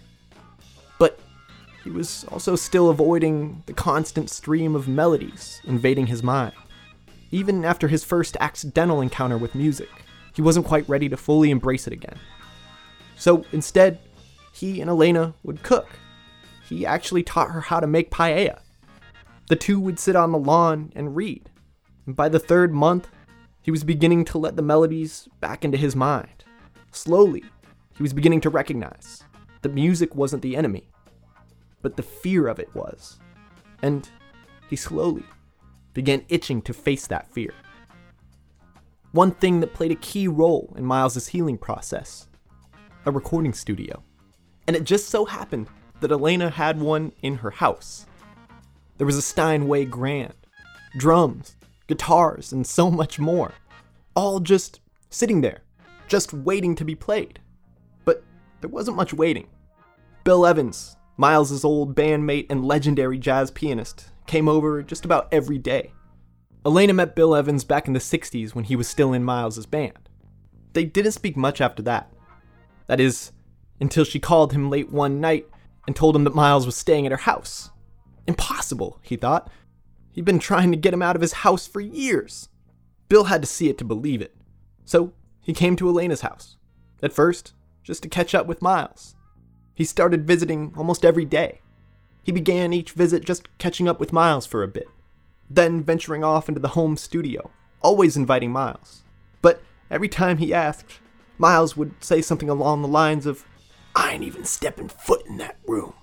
He 1.88 1.95
was 1.95 2.26
also 2.28 2.54
still 2.54 2.90
avoiding 2.90 3.62
the 3.64 3.73
constant 3.73 4.28
stream 4.28 4.76
of 4.76 4.88
melodies 4.88 5.62
invading 5.64 6.09
his 6.09 6.23
mind. 6.23 6.52
Even 7.30 7.64
after 7.64 7.88
his 7.88 8.04
first 8.04 8.37
accidental 8.40 9.00
encounter 9.00 9.38
with 9.38 9.54
music, 9.54 9.88
he 10.35 10.42
wasn't 10.42 10.66
quite 10.66 10.87
ready 10.87 11.09
to 11.09 11.16
fully 11.16 11.50
embrace 11.50 11.87
it 11.87 11.95
again. 11.95 12.18
So 13.16 13.47
instead, 13.52 14.00
he 14.52 14.83
and 14.83 14.90
Elena 14.90 15.33
would 15.45 15.62
cook. 15.62 15.88
He 16.68 16.85
actually 16.85 17.23
taught 17.23 17.52
her 17.52 17.62
how 17.62 17.80
to 17.80 17.87
make 17.87 18.11
paella. 18.11 18.61
The 19.49 19.57
two 19.57 19.80
would 19.80 19.99
sit 19.99 20.14
on 20.14 20.30
the 20.30 20.38
lawn 20.38 20.92
and 20.95 21.16
read. 21.16 21.49
And 22.04 22.14
by 22.14 22.28
the 22.28 22.38
third 22.38 22.75
month, 22.75 23.09
he 23.62 23.71
was 23.71 23.83
beginning 23.83 24.26
to 24.26 24.37
let 24.37 24.57
the 24.57 24.62
melodies 24.62 25.26
back 25.40 25.64
into 25.64 25.78
his 25.78 25.97
mind. 25.97 26.45
Slowly, 26.92 27.45
he 27.97 28.02
was 28.02 28.12
beginning 28.12 28.42
to 28.42 28.50
recognize 28.50 29.25
that 29.62 29.73
music 29.73 30.14
wasn't 30.14 30.42
the 30.42 30.54
enemy, 30.54 30.90
but 31.88 31.97
the 31.97 32.02
fear 32.02 32.49
of 32.49 32.59
it 32.59 32.68
was. 32.75 33.18
And 33.80 34.07
he 34.68 34.76
slowly 34.76 35.25
began 35.95 36.23
itching 36.28 36.61
to 36.61 36.75
face 36.75 37.07
that 37.07 37.33
fear. 37.33 37.54
One 39.12 39.30
thing 39.30 39.61
that 39.61 39.73
played 39.73 39.90
a 39.90 39.95
key 39.95 40.28
role 40.28 40.75
in 40.76 40.85
Miles's 40.85 41.28
healing 41.28 41.57
process 41.57 42.26
a 43.07 43.11
recording 43.11 43.54
studio. 43.54 44.02
And 44.66 44.76
it 44.76 44.85
just 44.85 45.09
so 45.09 45.25
happened 45.25 45.68
that 46.00 46.12
Elena 46.12 46.50
had 46.50 46.78
one 46.78 47.12
in 47.23 47.37
her 47.37 47.52
house. 47.52 48.04
There 48.99 49.07
was 49.07 49.16
a 49.16 49.23
Steinway 49.23 49.87
Grand, 49.87 50.35
drums, 50.99 51.57
guitars, 51.87 52.52
and 52.52 52.66
so 52.66 52.90
much 52.90 53.18
more, 53.18 53.54
all 54.14 54.40
just 54.40 54.80
sitting 55.09 55.40
there, 55.40 55.62
just 56.07 56.35
waiting 56.35 56.75
to 56.75 56.85
be 56.85 56.95
played. 56.95 57.40
But 58.04 58.23
there 58.61 58.68
wasn't 58.68 58.99
much 58.99 59.14
waiting. 59.14 59.49
Bill 60.23 60.45
Evans, 60.45 60.98
Miles's 61.21 61.65
old 61.65 61.97
bandmate 61.97 62.47
and 62.49 62.65
legendary 62.65 63.19
jazz 63.19 63.51
pianist, 63.51 64.13
came 64.29 64.49
over 64.49 64.85
just 64.85 65.05
about 65.05 65.27
every 65.33 65.59
day. 65.59 65.93
Elena 66.65 66.93
met 66.93 67.17
Bill 67.17 67.35
Evans 67.35 67.65
back 67.65 67.89
in 67.89 67.93
the 67.93 67.99
60s 67.99 68.55
when 68.55 68.65
he 68.65 68.77
was 68.77 68.87
still 68.87 69.13
in 69.13 69.25
Miles's 69.25 69.67
band. 69.67 70.09
They 70.75 70.85
didn't 70.85 71.13
speak 71.13 71.37
much 71.37 71.61
after 71.61 71.83
that. 71.83 72.13
That 72.87 73.01
is, 73.01 73.33
until 73.81 74.05
she 74.05 74.21
called 74.21 74.53
him 74.53 74.71
late 74.71 74.93
one 74.93 75.21
night 75.21 75.49
and 75.89 75.97
told 75.97 76.15
him 76.15 76.23
that 76.23 76.37
Miles 76.37 76.67
was 76.67 76.77
staying 76.77 77.05
at 77.05 77.13
her 77.13 77.19
house. 77.19 77.71
Impossible, 78.29 79.01
he 79.03 79.17
thought. 79.17 79.51
He'd 80.13 80.25
been 80.25 80.39
trying 80.39 80.71
to 80.71 80.77
get 80.77 80.95
him 80.95 81.03
out 81.03 81.17
of 81.17 81.23
his 81.23 81.33
house 81.33 81.67
for 81.67 81.81
years. 81.81 82.49
Bill 83.09 83.25
had 83.25 83.43
to 83.43 83.49
see 83.49 83.69
it 83.69 83.79
to 83.79 83.85
believe 83.85 84.23
it. 84.23 84.37
So 84.85 85.15
he 85.41 85.53
came 85.53 85.75
to 85.77 85.89
Elena's 85.89 86.21
house. 86.21 86.59
At 87.03 87.13
first, 87.13 87.55
just 87.83 88.05
to 88.05 88.09
catch 88.09 88.35
up 88.37 88.47
with 88.47 88.63
Miles. 88.63 89.17
He 89.78 89.85
started 89.85 90.26
visiting 90.26 90.73
almost 90.76 91.04
every 91.04 91.25
day. 91.25 91.61
He 92.25 92.32
began 92.32 92.73
each 92.73 92.90
visit 92.90 93.25
just 93.25 93.47
catching 93.58 93.87
up 93.87 94.00
with 94.00 94.12
Miles 94.12 94.44
for 94.44 94.64
a 94.64 94.68
bit, 94.68 94.88
then 95.49 95.85
venturing 95.85 96.25
off 96.25 96.49
into 96.49 96.61
the 96.61 96.70
home 96.70 96.97
studio, 96.97 97.52
always 97.80 98.16
inviting 98.16 98.50
Miles. 98.50 99.04
But 99.40 99.62
every 99.88 100.08
time 100.08 100.38
he 100.38 100.52
asked, 100.52 100.99
Miles 101.38 101.76
would 101.76 101.92
say 102.02 102.20
something 102.20 102.50
along 102.50 102.82
the 102.82 102.88
lines 102.88 103.25
of, 103.25 103.44
I 103.94 104.14
ain't 104.14 104.25
even 104.25 104.44
stepping 104.44 104.88
foot 104.88 105.25
in 105.26 105.37
that 105.37 105.61
room. 105.64 105.94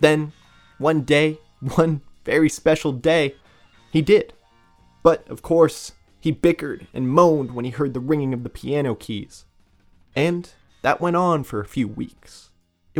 Then, 0.00 0.34
one 0.76 1.00
day, 1.00 1.38
one 1.76 2.02
very 2.26 2.50
special 2.50 2.92
day, 2.92 3.34
he 3.90 4.02
did. 4.02 4.34
But, 5.02 5.26
of 5.26 5.40
course, 5.40 5.92
he 6.20 6.32
bickered 6.32 6.86
and 6.92 7.08
moaned 7.08 7.52
when 7.52 7.64
he 7.64 7.70
heard 7.70 7.94
the 7.94 8.00
ringing 8.00 8.34
of 8.34 8.42
the 8.42 8.50
piano 8.50 8.94
keys. 8.94 9.46
And 10.14 10.50
that 10.82 11.00
went 11.00 11.16
on 11.16 11.44
for 11.44 11.60
a 11.60 11.66
few 11.66 11.88
weeks. 11.88 12.49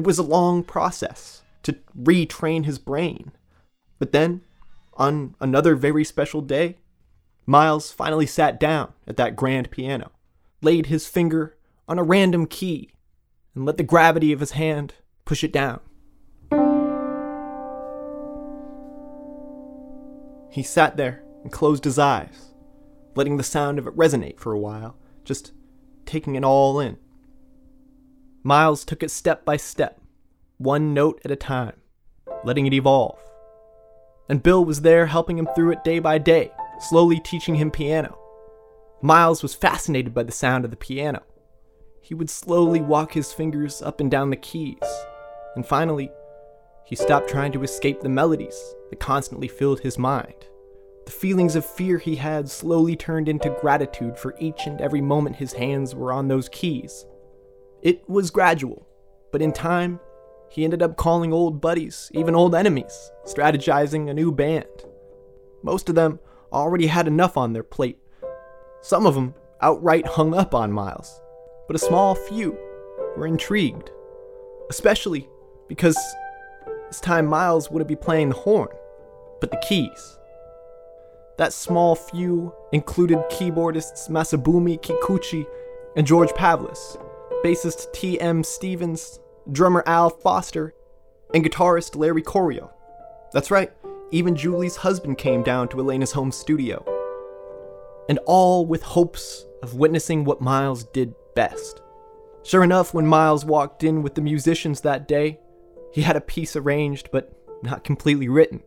It 0.00 0.06
was 0.06 0.18
a 0.18 0.22
long 0.22 0.62
process 0.64 1.42
to 1.62 1.76
retrain 1.94 2.64
his 2.64 2.78
brain. 2.78 3.32
But 3.98 4.12
then, 4.12 4.40
on 4.94 5.34
another 5.40 5.74
very 5.74 6.04
special 6.04 6.40
day, 6.40 6.78
Miles 7.44 7.92
finally 7.92 8.24
sat 8.24 8.58
down 8.58 8.94
at 9.06 9.18
that 9.18 9.36
grand 9.36 9.70
piano, 9.70 10.10
laid 10.62 10.86
his 10.86 11.06
finger 11.06 11.54
on 11.86 11.98
a 11.98 12.02
random 12.02 12.46
key, 12.46 12.88
and 13.54 13.66
let 13.66 13.76
the 13.76 13.82
gravity 13.82 14.32
of 14.32 14.40
his 14.40 14.52
hand 14.52 14.94
push 15.26 15.44
it 15.44 15.52
down. 15.52 15.80
He 20.50 20.62
sat 20.62 20.96
there 20.96 21.22
and 21.42 21.52
closed 21.52 21.84
his 21.84 21.98
eyes, 21.98 22.54
letting 23.14 23.36
the 23.36 23.42
sound 23.42 23.78
of 23.78 23.86
it 23.86 23.96
resonate 23.98 24.40
for 24.40 24.54
a 24.54 24.58
while, 24.58 24.96
just 25.26 25.52
taking 26.06 26.36
it 26.36 26.44
all 26.44 26.80
in. 26.80 26.96
Miles 28.42 28.87
took 28.87 29.03
it 29.03 29.11
step 29.11 29.44
by 29.44 29.59
step, 29.59 30.00
one 30.57 30.94
note 30.94 31.20
at 31.26 31.31
a 31.31 31.37
time, 31.37 31.74
letting 32.42 32.66
it 32.66 32.72
evolve. 32.72 33.18
And 34.31 34.42
Bill 34.42 34.64
was 34.64 34.81
there 34.81 35.07
helping 35.07 35.37
him 35.37 35.48
through 35.55 35.72
it 35.72 35.85
day 35.85 35.98
by 35.98 36.16
day, 36.16 36.50
slowly 36.79 37.20
teaching 37.20 37.57
him 37.57 37.70
piano. 37.70 38.16
Miles 39.03 39.42
was 39.42 39.55
fascinated 39.55 40.14
by 40.14 40.22
the 40.22 40.33
sound 40.33 40.64
of 40.64 40.70
the 40.70 40.76
piano. 40.76 41.22
He 42.00 42.14
would 42.14 42.31
slowly 42.31 42.81
walk 42.81 43.12
his 43.12 43.31
fingers 43.31 43.83
up 43.83 44.00
and 44.00 44.11
down 44.11 44.31
the 44.31 44.37
keys, 44.37 44.79
and 45.55 45.66
finally, 45.66 46.11
he 46.87 46.96
stopped 46.96 47.29
trying 47.29 47.53
to 47.53 47.62
escape 47.62 48.00
the 48.00 48.09
melodies 48.09 48.74
that 48.88 49.00
constantly 49.00 49.48
filled 49.48 49.81
his 49.81 49.98
mind. 49.98 50.46
The 51.05 51.12
feelings 51.12 51.57
of 51.57 51.66
fear 51.66 51.98
he 51.98 52.16
had 52.16 52.48
slowly 52.48 52.96
turned 52.96 53.29
into 53.29 53.57
gratitude 53.61 54.16
for 54.16 54.35
each 54.38 54.66
and 54.66 54.81
every 54.81 55.03
moment 55.03 55.37
his 55.37 55.53
hands 55.53 55.94
were 55.94 56.12
on 56.12 56.29
those 56.29 56.48
keys. 56.48 57.05
It 57.82 58.08
was 58.08 58.30
gradual, 58.30 58.86
but 59.32 59.40
in 59.40 59.52
time, 59.52 60.00
he 60.50 60.64
ended 60.64 60.82
up 60.82 60.96
calling 60.96 61.32
old 61.32 61.60
buddies, 61.62 62.10
even 62.12 62.34
old 62.34 62.54
enemies, 62.54 63.10
strategizing 63.24 64.10
a 64.10 64.14
new 64.14 64.30
band. 64.32 64.66
Most 65.62 65.88
of 65.88 65.94
them 65.94 66.18
already 66.52 66.88
had 66.88 67.06
enough 67.06 67.38
on 67.38 67.52
their 67.52 67.62
plate. 67.62 67.98
Some 68.82 69.06
of 69.06 69.14
them 69.14 69.34
outright 69.62 70.06
hung 70.06 70.34
up 70.34 70.54
on 70.54 70.72
Miles, 70.72 71.22
but 71.66 71.76
a 71.76 71.78
small 71.78 72.14
few 72.14 72.52
were 73.16 73.26
intrigued, 73.26 73.90
especially 74.68 75.28
because 75.68 75.96
this 76.88 77.00
time 77.00 77.26
Miles 77.26 77.70
wouldn't 77.70 77.88
be 77.88 77.96
playing 77.96 78.28
the 78.30 78.34
horn, 78.34 78.68
but 79.40 79.50
the 79.50 79.62
keys. 79.66 80.18
That 81.38 81.54
small 81.54 81.94
few 81.94 82.52
included 82.72 83.18
keyboardists 83.30 84.10
Masabumi 84.10 84.78
Kikuchi 84.82 85.46
and 85.96 86.06
George 86.06 86.30
Pavlis, 86.30 86.98
bassist 87.44 87.92
T.M. 87.92 88.44
Stevens, 88.44 89.18
drummer 89.50 89.83
Al 89.87 90.11
Foster, 90.11 90.74
and 91.35 91.44
guitarist 91.44 91.96
Larry 91.96 92.22
Coryell. 92.22 92.72
That's 93.33 93.50
right, 93.50 93.72
even 94.11 94.35
Julie's 94.35 94.76
husband 94.76 95.18
came 95.18 95.42
down 95.42 95.68
to 95.68 95.81
Elena's 95.81 96.12
home 96.12 96.33
studio. 96.33 96.85
And 98.09 98.18
all 98.26 98.66
with 98.66 98.83
hopes 98.83 99.46
of 99.62 99.74
witnessing 99.74 100.24
what 100.24 100.40
Miles 100.40 100.85
did 100.85 101.14
best. 101.35 101.81
Sure 102.42 102.64
enough, 102.64 102.92
when 102.92 103.07
Miles 103.07 103.44
walked 103.44 103.85
in 103.85 104.03
with 104.03 104.14
the 104.14 104.22
musicians 104.22 104.81
that 104.81 105.07
day, 105.07 105.38
he 105.92 106.03
had 106.03 106.16
a 106.16 106.20
piece 106.20 106.57
arranged 106.57 107.11
but 107.12 107.33
not 107.62 107.85
completely 107.85 108.29
written. 108.29 108.62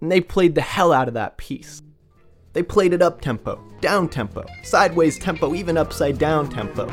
And 0.00 0.12
they 0.12 0.20
played 0.20 0.54
the 0.54 0.60
hell 0.60 0.92
out 0.92 1.08
of 1.08 1.14
that 1.14 1.38
piece. 1.38 1.82
They 2.52 2.62
played 2.62 2.92
it 2.92 3.02
up 3.02 3.20
tempo, 3.20 3.62
down 3.80 4.08
tempo, 4.08 4.44
sideways 4.64 5.18
tempo, 5.18 5.54
even 5.54 5.76
upside 5.76 6.18
down 6.18 6.48
tempo. 6.48 6.86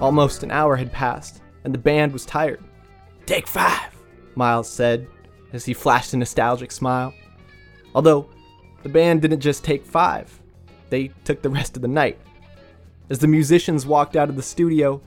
Almost 0.00 0.44
an 0.44 0.52
hour 0.52 0.76
had 0.76 0.92
passed, 0.92 1.42
and 1.64 1.74
the 1.74 1.78
band 1.78 2.12
was 2.12 2.24
tired. 2.24 2.62
Take 3.26 3.48
five, 3.48 3.96
Miles 4.36 4.68
said 4.68 5.08
as 5.52 5.64
he 5.64 5.74
flashed 5.74 6.14
a 6.14 6.16
nostalgic 6.16 6.70
smile. 6.70 7.12
Although, 7.94 8.28
the 8.84 8.88
band 8.88 9.22
didn't 9.22 9.40
just 9.40 9.64
take 9.64 9.84
five, 9.84 10.40
they 10.88 11.08
took 11.24 11.42
the 11.42 11.50
rest 11.50 11.74
of 11.74 11.82
the 11.82 11.88
night. 11.88 12.18
As 13.10 13.18
the 13.18 13.26
musicians 13.26 13.86
walked 13.86 14.14
out 14.14 14.28
of 14.28 14.36
the 14.36 14.42
studio, 14.42 15.00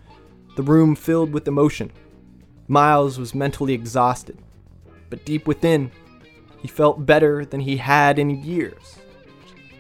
the 0.58 0.64
room 0.64 0.96
filled 0.96 1.32
with 1.32 1.48
emotion. 1.48 1.92
Miles 2.68 3.18
was 3.18 3.34
mentally 3.34 3.74
exhausted, 3.74 4.38
but 5.10 5.26
deep 5.26 5.48
within, 5.48 5.90
he 6.60 6.68
felt 6.68 7.06
better 7.06 7.46
than 7.46 7.62
he 7.62 7.78
had 7.78 8.20
in 8.20 8.44
years. 8.44 8.98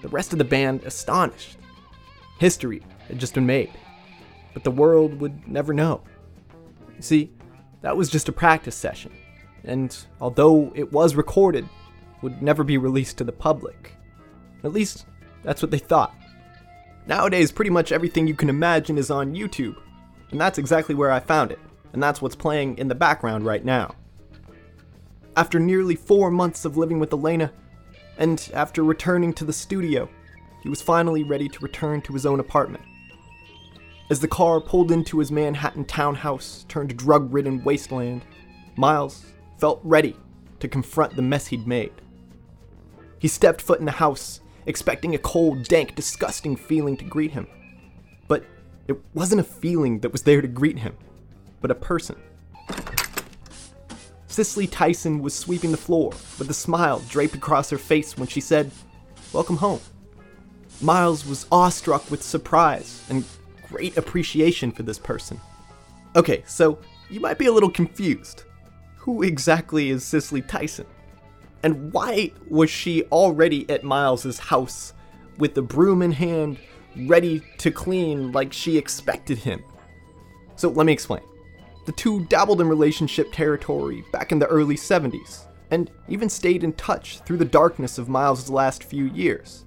The 0.02 0.08
rest 0.08 0.32
of 0.32 0.40
the 0.40 0.46
band 0.46 0.84
astonished. 0.84 1.58
History 2.40 2.82
had 3.08 3.20
just 3.20 3.34
been 3.34 3.46
made 3.46 3.72
but 4.54 4.64
the 4.64 4.72
world 4.72 5.20
would 5.20 5.48
never 5.48 5.74
know. 5.74 6.02
You 6.96 7.02
see, 7.02 7.32
that 7.82 7.98
was 7.98 8.10
just 8.10 8.30
a 8.30 8.34
practice 8.34 8.76
session. 8.76 9.12
and 9.64 9.96
although 10.20 10.72
it 10.76 10.92
was 10.92 11.16
recorded, 11.16 11.68
would 12.22 12.42
never 12.42 12.64
be 12.64 12.78
released 12.78 13.18
to 13.18 13.24
the 13.24 13.32
public. 13.32 13.96
At 14.64 14.74
least, 14.74 15.06
that's 15.44 15.62
what 15.62 15.72
they 15.72 15.80
thought. 15.80 16.16
Nowadays, 17.08 17.52
pretty 17.52 17.72
much 17.72 17.92
everything 17.92 18.28
you 18.28 18.36
can 18.36 18.50
imagine 18.50 18.98
is 18.98 19.10
on 19.12 19.36
YouTube, 19.36 19.76
and 20.32 20.40
that's 20.40 20.58
exactly 20.60 20.96
where 20.96 21.12
I 21.12 21.20
found 21.20 21.52
it, 21.52 21.60
and 21.94 22.02
that's 22.02 22.22
what's 22.22 22.36
playing 22.36 22.78
in 22.78 22.88
the 22.88 22.96
background 22.96 23.46
right 23.46 23.66
now. 23.66 23.96
After 25.36 25.60
nearly 25.60 25.96
four 25.96 26.30
months 26.30 26.66
of 26.66 26.78
living 26.78 27.00
with 27.00 27.14
Elena, 27.14 27.52
and 28.18 28.52
after 28.54 28.84
returning 28.84 29.34
to 29.34 29.46
the 29.46 29.54
studio, 29.54 30.08
he 30.62 30.70
was 30.70 30.82
finally 30.82 31.24
ready 31.24 31.50
to 31.50 31.60
return 31.60 32.02
to 32.02 32.14
his 32.14 32.26
own 32.26 32.40
apartment. 32.40 32.84
As 34.12 34.20
the 34.20 34.28
car 34.28 34.60
pulled 34.60 34.92
into 34.92 35.20
his 35.20 35.32
Manhattan 35.32 35.86
townhouse 35.86 36.66
turned 36.68 36.98
drug 36.98 37.34
ridden 37.34 37.64
wasteland, 37.64 38.26
Miles 38.76 39.26
felt 39.58 39.80
ready 39.86 40.18
to 40.60 40.68
confront 40.68 41.16
the 41.16 41.22
mess 41.22 41.48
he'd 41.48 41.66
made. 41.66 41.94
He 43.20 43.30
stepped 43.30 43.62
foot 43.62 43.80
in 43.80 43.86
the 43.86 43.92
house, 43.94 44.42
expecting 44.66 45.16
a 45.16 45.18
cold, 45.18 45.64
dank, 45.64 45.96
disgusting 45.96 46.58
feeling 46.58 46.98
to 46.98 47.06
greet 47.06 47.32
him. 47.32 47.48
But 48.28 48.44
it 48.90 48.98
wasn't 49.14 49.40
a 49.40 49.46
feeling 49.46 50.02
that 50.02 50.12
was 50.12 50.24
there 50.24 50.42
to 50.42 50.48
greet 50.50 50.80
him, 50.80 50.98
but 51.62 51.72
a 51.72 51.76
person. 51.76 52.18
Cicely 54.28 54.68
Tyson 54.68 55.22
was 55.22 55.34
sweeping 55.34 55.72
the 55.72 55.78
floor 55.78 56.12
with 56.38 56.50
a 56.50 56.54
smile 56.54 57.00
draped 57.08 57.36
across 57.36 57.70
her 57.70 57.78
face 57.78 58.18
when 58.18 58.28
she 58.28 58.42
said, 58.42 58.72
Welcome 59.32 59.56
home. 59.56 59.80
Miles 60.82 61.26
was 61.26 61.46
awestruck 61.50 62.12
with 62.12 62.22
surprise 62.22 63.06
and 63.10 63.24
great 63.72 63.98
appreciation 63.98 64.72
for 64.72 64.84
this 64.84 65.00
person. 65.00 65.40
Okay, 66.16 66.44
so 66.46 66.80
you 67.10 67.20
might 67.20 67.38
be 67.38 67.46
a 67.46 67.52
little 67.52 67.70
confused. 67.70 68.44
Who 68.98 69.24
exactly 69.24 69.90
is 69.90 70.04
Cicely 70.04 70.42
Tyson? 70.42 70.86
And 71.64 71.94
why 71.94 72.32
was 72.50 72.70
she 72.70 73.04
already 73.06 73.70
at 73.70 73.84
Miles's 73.84 74.40
house 74.40 74.94
with 75.38 75.54
the 75.54 75.62
broom 75.62 76.02
in 76.02 76.12
hand, 76.12 76.58
ready 76.96 77.42
to 77.60 77.72
clean 77.72 78.32
like 78.32 78.52
she 78.52 78.78
expected 78.78 79.38
him? 79.38 79.64
So 80.56 80.70
let 80.70 80.86
me 80.86 80.94
explain. 80.94 81.24
The 81.86 81.94
two 81.94 82.26
dabbled 82.26 82.62
in 82.62 82.68
relationship 82.68 83.32
territory 83.32 84.04
back 84.12 84.32
in 84.32 84.40
the 84.40 84.48
early 84.48 84.76
70s, 84.76 85.46
and 85.72 85.90
even 86.10 86.30
stayed 86.30 86.64
in 86.64 86.74
touch 86.74 87.20
through 87.22 87.38
the 87.38 87.46
darkness 87.46 87.98
of 87.98 88.10
Miles's 88.10 88.50
last 88.50 88.84
few 88.84 89.06
years. 89.06 89.66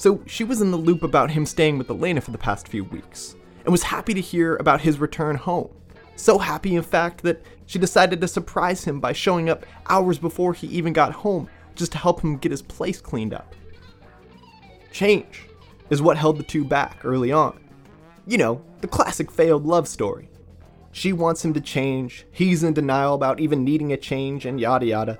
So 0.00 0.22
she 0.24 0.44
was 0.44 0.62
in 0.62 0.70
the 0.70 0.78
loop 0.78 1.02
about 1.02 1.30
him 1.30 1.44
staying 1.44 1.76
with 1.76 1.90
Elena 1.90 2.22
for 2.22 2.30
the 2.30 2.38
past 2.38 2.68
few 2.68 2.84
weeks, 2.84 3.36
and 3.62 3.70
was 3.70 3.82
happy 3.82 4.14
to 4.14 4.20
hear 4.22 4.56
about 4.56 4.80
his 4.80 4.98
return 4.98 5.36
home. 5.36 5.68
So 6.16 6.38
happy, 6.38 6.74
in 6.74 6.82
fact, 6.82 7.22
that 7.24 7.44
she 7.66 7.78
decided 7.78 8.18
to 8.18 8.26
surprise 8.26 8.82
him 8.82 8.98
by 8.98 9.12
showing 9.12 9.50
up 9.50 9.66
hours 9.90 10.18
before 10.18 10.54
he 10.54 10.68
even 10.68 10.94
got 10.94 11.12
home 11.12 11.50
just 11.74 11.92
to 11.92 11.98
help 11.98 12.22
him 12.22 12.38
get 12.38 12.50
his 12.50 12.62
place 12.62 12.98
cleaned 12.98 13.34
up. 13.34 13.54
Change 14.90 15.46
is 15.90 16.00
what 16.00 16.16
held 16.16 16.38
the 16.38 16.44
two 16.44 16.64
back 16.64 17.04
early 17.04 17.30
on. 17.30 17.60
You 18.26 18.38
know, 18.38 18.62
the 18.80 18.88
classic 18.88 19.30
failed 19.30 19.66
love 19.66 19.86
story. 19.86 20.30
She 20.92 21.12
wants 21.12 21.44
him 21.44 21.52
to 21.52 21.60
change, 21.60 22.24
he's 22.32 22.64
in 22.64 22.72
denial 22.72 23.12
about 23.12 23.38
even 23.38 23.64
needing 23.64 23.92
a 23.92 23.98
change, 23.98 24.46
and 24.46 24.58
yada 24.58 24.86
yada. 24.86 25.18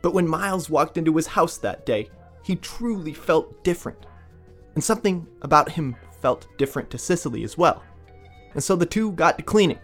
But 0.00 0.14
when 0.14 0.28
Miles 0.28 0.70
walked 0.70 0.96
into 0.96 1.16
his 1.16 1.26
house 1.26 1.56
that 1.58 1.84
day, 1.84 2.08
he 2.46 2.54
truly 2.54 3.12
felt 3.12 3.64
different. 3.64 4.06
And 4.76 4.84
something 4.84 5.26
about 5.42 5.72
him 5.72 5.96
felt 6.20 6.46
different 6.58 6.88
to 6.90 6.98
Cicely 6.98 7.42
as 7.42 7.58
well. 7.58 7.82
And 8.54 8.62
so 8.62 8.76
the 8.76 8.86
two 8.86 9.10
got 9.12 9.36
to 9.38 9.42
cleaning. 9.42 9.80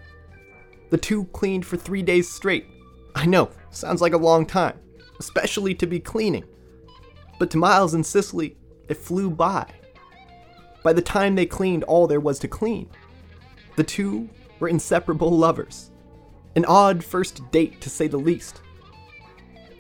The 0.90 0.96
two 0.96 1.24
cleaned 1.32 1.66
for 1.66 1.76
three 1.76 2.02
days 2.02 2.30
straight. 2.30 2.66
I 3.16 3.26
know, 3.26 3.50
sounds 3.70 4.00
like 4.00 4.12
a 4.12 4.18
long 4.18 4.46
time, 4.46 4.78
especially 5.18 5.74
to 5.74 5.88
be 5.88 5.98
cleaning. 5.98 6.44
But 7.40 7.50
to 7.50 7.58
Miles 7.58 7.94
and 7.94 8.06
Cicely, 8.06 8.56
it 8.88 8.96
flew 8.96 9.28
by. 9.28 9.66
By 10.84 10.92
the 10.92 11.02
time 11.02 11.34
they 11.34 11.46
cleaned 11.46 11.82
all 11.82 12.06
there 12.06 12.20
was 12.20 12.38
to 12.38 12.48
clean, 12.48 12.88
the 13.74 13.82
two 13.82 14.30
were 14.60 14.68
inseparable 14.68 15.36
lovers. 15.36 15.90
An 16.54 16.64
odd 16.66 17.02
first 17.02 17.50
date, 17.50 17.80
to 17.80 17.90
say 17.90 18.06
the 18.06 18.18
least. 18.18 18.60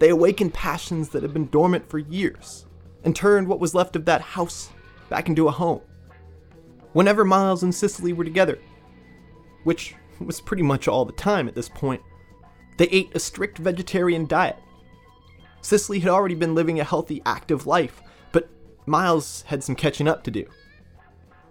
They 0.00 0.08
awakened 0.08 0.52
passions 0.52 1.10
that 1.10 1.22
had 1.22 1.32
been 1.32 1.48
dormant 1.48 1.88
for 1.88 2.00
years 2.00 2.66
and 3.04 3.14
turned 3.14 3.48
what 3.48 3.60
was 3.60 3.74
left 3.74 3.96
of 3.96 4.04
that 4.04 4.20
house 4.20 4.70
back 5.08 5.28
into 5.28 5.48
a 5.48 5.52
home. 5.52 5.80
Whenever 6.92 7.24
Miles 7.24 7.62
and 7.62 7.74
Cicely 7.74 8.12
were 8.12 8.24
together, 8.24 8.58
which 9.64 9.94
was 10.20 10.40
pretty 10.40 10.62
much 10.62 10.88
all 10.88 11.04
the 11.04 11.12
time 11.12 11.48
at 11.48 11.54
this 11.54 11.68
point, 11.68 12.02
they 12.78 12.86
ate 12.86 13.14
a 13.14 13.20
strict 13.20 13.58
vegetarian 13.58 14.26
diet. 14.26 14.56
Cicely 15.60 16.00
had 16.00 16.10
already 16.10 16.34
been 16.34 16.54
living 16.54 16.80
a 16.80 16.84
healthy, 16.84 17.22
active 17.24 17.66
life, 17.66 18.02
but 18.32 18.48
Miles 18.86 19.42
had 19.46 19.62
some 19.62 19.76
catching 19.76 20.08
up 20.08 20.24
to 20.24 20.30
do. 20.30 20.46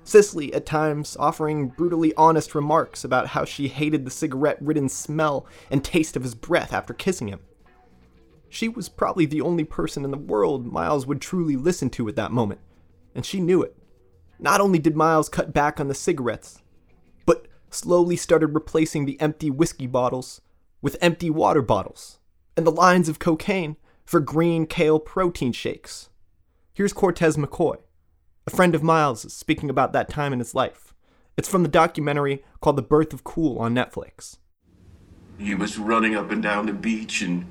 Cicely, 0.04 0.54
at 0.54 0.66
times, 0.66 1.16
offering 1.20 1.68
brutally 1.70 2.14
honest 2.16 2.56
remarks 2.56 3.04
about 3.04 3.28
how 3.28 3.46
she 3.46 3.68
hated 3.68 4.04
the 4.04 4.12
cigarette 4.12 4.58
ridden 4.60 4.90
smell 4.90 5.46
and 5.70 5.84
taste 5.84 6.16
of 6.16 6.24
his 6.24 6.36
breath 6.36 6.74
after 6.74 6.94
kissing 6.94 7.28
him. 7.28 7.40
She 8.54 8.68
was 8.68 8.90
probably 8.90 9.26
the 9.26 9.40
only 9.40 9.64
person 9.64 10.04
in 10.04 10.12
the 10.12 10.18
world 10.18 10.66
Miles 10.66 11.08
would 11.08 11.22
truly 11.22 11.56
listen 11.56 11.90
to 11.92 12.10
at 12.10 12.18
that 12.18 12.34
moment, 12.34 12.60
and 13.16 13.26
she 13.26 13.40
knew 13.40 13.64
it. 13.64 13.78
Not 14.40 14.60
only 14.60 14.78
did 14.78 14.94
Miles 14.94 15.30
cut 15.30 15.54
back 15.54 15.80
on 15.80 15.88
the 15.88 15.96
cigarettes, 15.96 16.62
but 17.26 17.48
slowly 17.70 18.18
started 18.18 18.48
replacing 18.48 19.06
the 19.06 19.20
empty 19.22 19.50
whiskey 19.50 19.88
bottles 19.88 20.42
with 20.82 20.98
empty 21.00 21.30
water 21.30 21.62
bottles 21.62 22.20
and 22.58 22.68
the 22.68 22.72
lines 22.72 23.08
of 23.08 23.20
cocaine 23.20 23.78
for 24.04 24.20
green 24.20 24.66
kale 24.66 25.00
protein 25.00 25.54
shakes. 25.54 26.10
Here's 26.74 26.92
Cortez 26.92 27.38
McCoy 27.38 27.78
a 28.46 28.50
friend 28.50 28.76
of 28.76 28.84
Miles 28.84 29.32
speaking 29.32 29.70
about 29.70 29.94
that 29.94 30.10
time 30.10 30.34
in 30.34 30.40
his 30.40 30.54
life. 30.54 30.94
It's 31.38 31.48
from 31.48 31.64
the 31.64 31.70
documentary 31.70 32.44
called 32.60 32.76
The 32.76 32.82
Birth 32.82 33.14
of 33.14 33.24
Cool 33.24 33.58
on 33.60 33.74
Netflix. 33.74 34.40
He 35.38 35.56
was 35.56 35.78
running 35.78 36.16
up 36.16 36.32
and 36.32 36.44
down 36.44 36.66
the 36.66 36.74
beach 36.74 37.22
and 37.22 37.46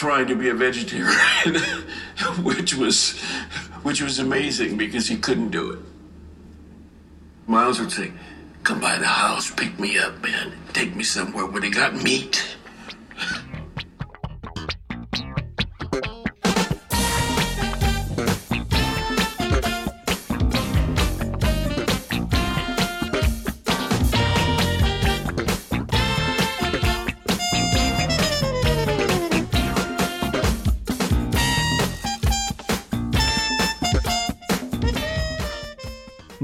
trying 0.00 0.26
to 0.26 0.34
be 0.34 0.48
a 0.48 0.54
vegetarian, 0.54 1.60
which 2.42 2.74
was 2.74 3.20
which 3.82 4.00
was 4.00 4.18
amazing 4.18 4.78
because 4.78 5.06
he 5.06 5.16
couldn't 5.18 5.50
do 5.50 5.72
it. 5.72 5.78
Miles 7.46 7.78
would 7.78 7.92
say, 7.92 8.10
"Come 8.62 8.80
by 8.80 8.96
the 8.96 9.06
house, 9.06 9.50
pick 9.50 9.78
me 9.78 9.98
up, 9.98 10.22
man. 10.22 10.54
Take 10.72 10.96
me 10.96 11.04
somewhere 11.04 11.44
where 11.44 11.60
they 11.60 11.68
got 11.68 11.94
meat." 12.02 12.49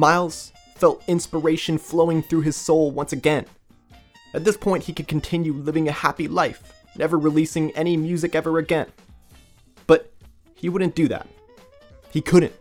Miles 0.06 0.52
felt 0.76 1.02
inspiration 1.08 1.78
flowing 1.78 2.22
through 2.22 2.42
his 2.42 2.54
soul 2.54 2.92
once 2.92 3.12
again. 3.12 3.44
At 4.34 4.44
this 4.44 4.56
point, 4.56 4.84
he 4.84 4.92
could 4.92 5.08
continue 5.08 5.52
living 5.52 5.88
a 5.88 5.90
happy 6.06 6.28
life, 6.28 6.72
never 6.96 7.18
releasing 7.18 7.72
any 7.72 7.96
music 7.96 8.36
ever 8.36 8.58
again. 8.58 8.86
But 9.88 10.12
he 10.54 10.68
wouldn't 10.68 10.94
do 10.94 11.08
that. 11.08 11.26
He 12.12 12.20
couldn't. 12.20 12.54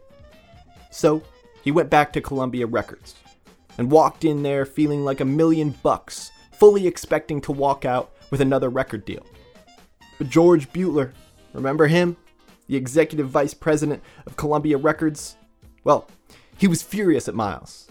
So, 0.89 1.21
he 1.61 1.69
went 1.69 1.91
back 1.91 2.11
to 2.13 2.19
Columbia 2.19 2.65
Records 2.65 3.13
and 3.77 3.91
walked 3.91 4.25
in 4.25 4.41
there 4.41 4.65
feeling 4.65 5.05
like 5.05 5.19
a 5.19 5.25
million 5.25 5.69
bucks, 5.83 6.31
fully 6.53 6.87
expecting 6.87 7.41
to 7.41 7.51
walk 7.51 7.85
out 7.85 8.15
with 8.31 8.41
another 8.41 8.69
record 8.69 9.05
deal. 9.05 9.23
But 10.17 10.29
George 10.31 10.73
Butler, 10.73 11.13
remember 11.53 11.85
him? 11.85 12.17
The 12.65 12.75
executive 12.75 13.29
vice 13.29 13.53
president 13.53 14.01
of 14.25 14.35
Columbia 14.35 14.79
Records? 14.79 15.35
Well, 15.83 16.09
he 16.57 16.67
was 16.67 16.81
furious 16.81 17.27
at 17.27 17.35
Miles. 17.35 17.87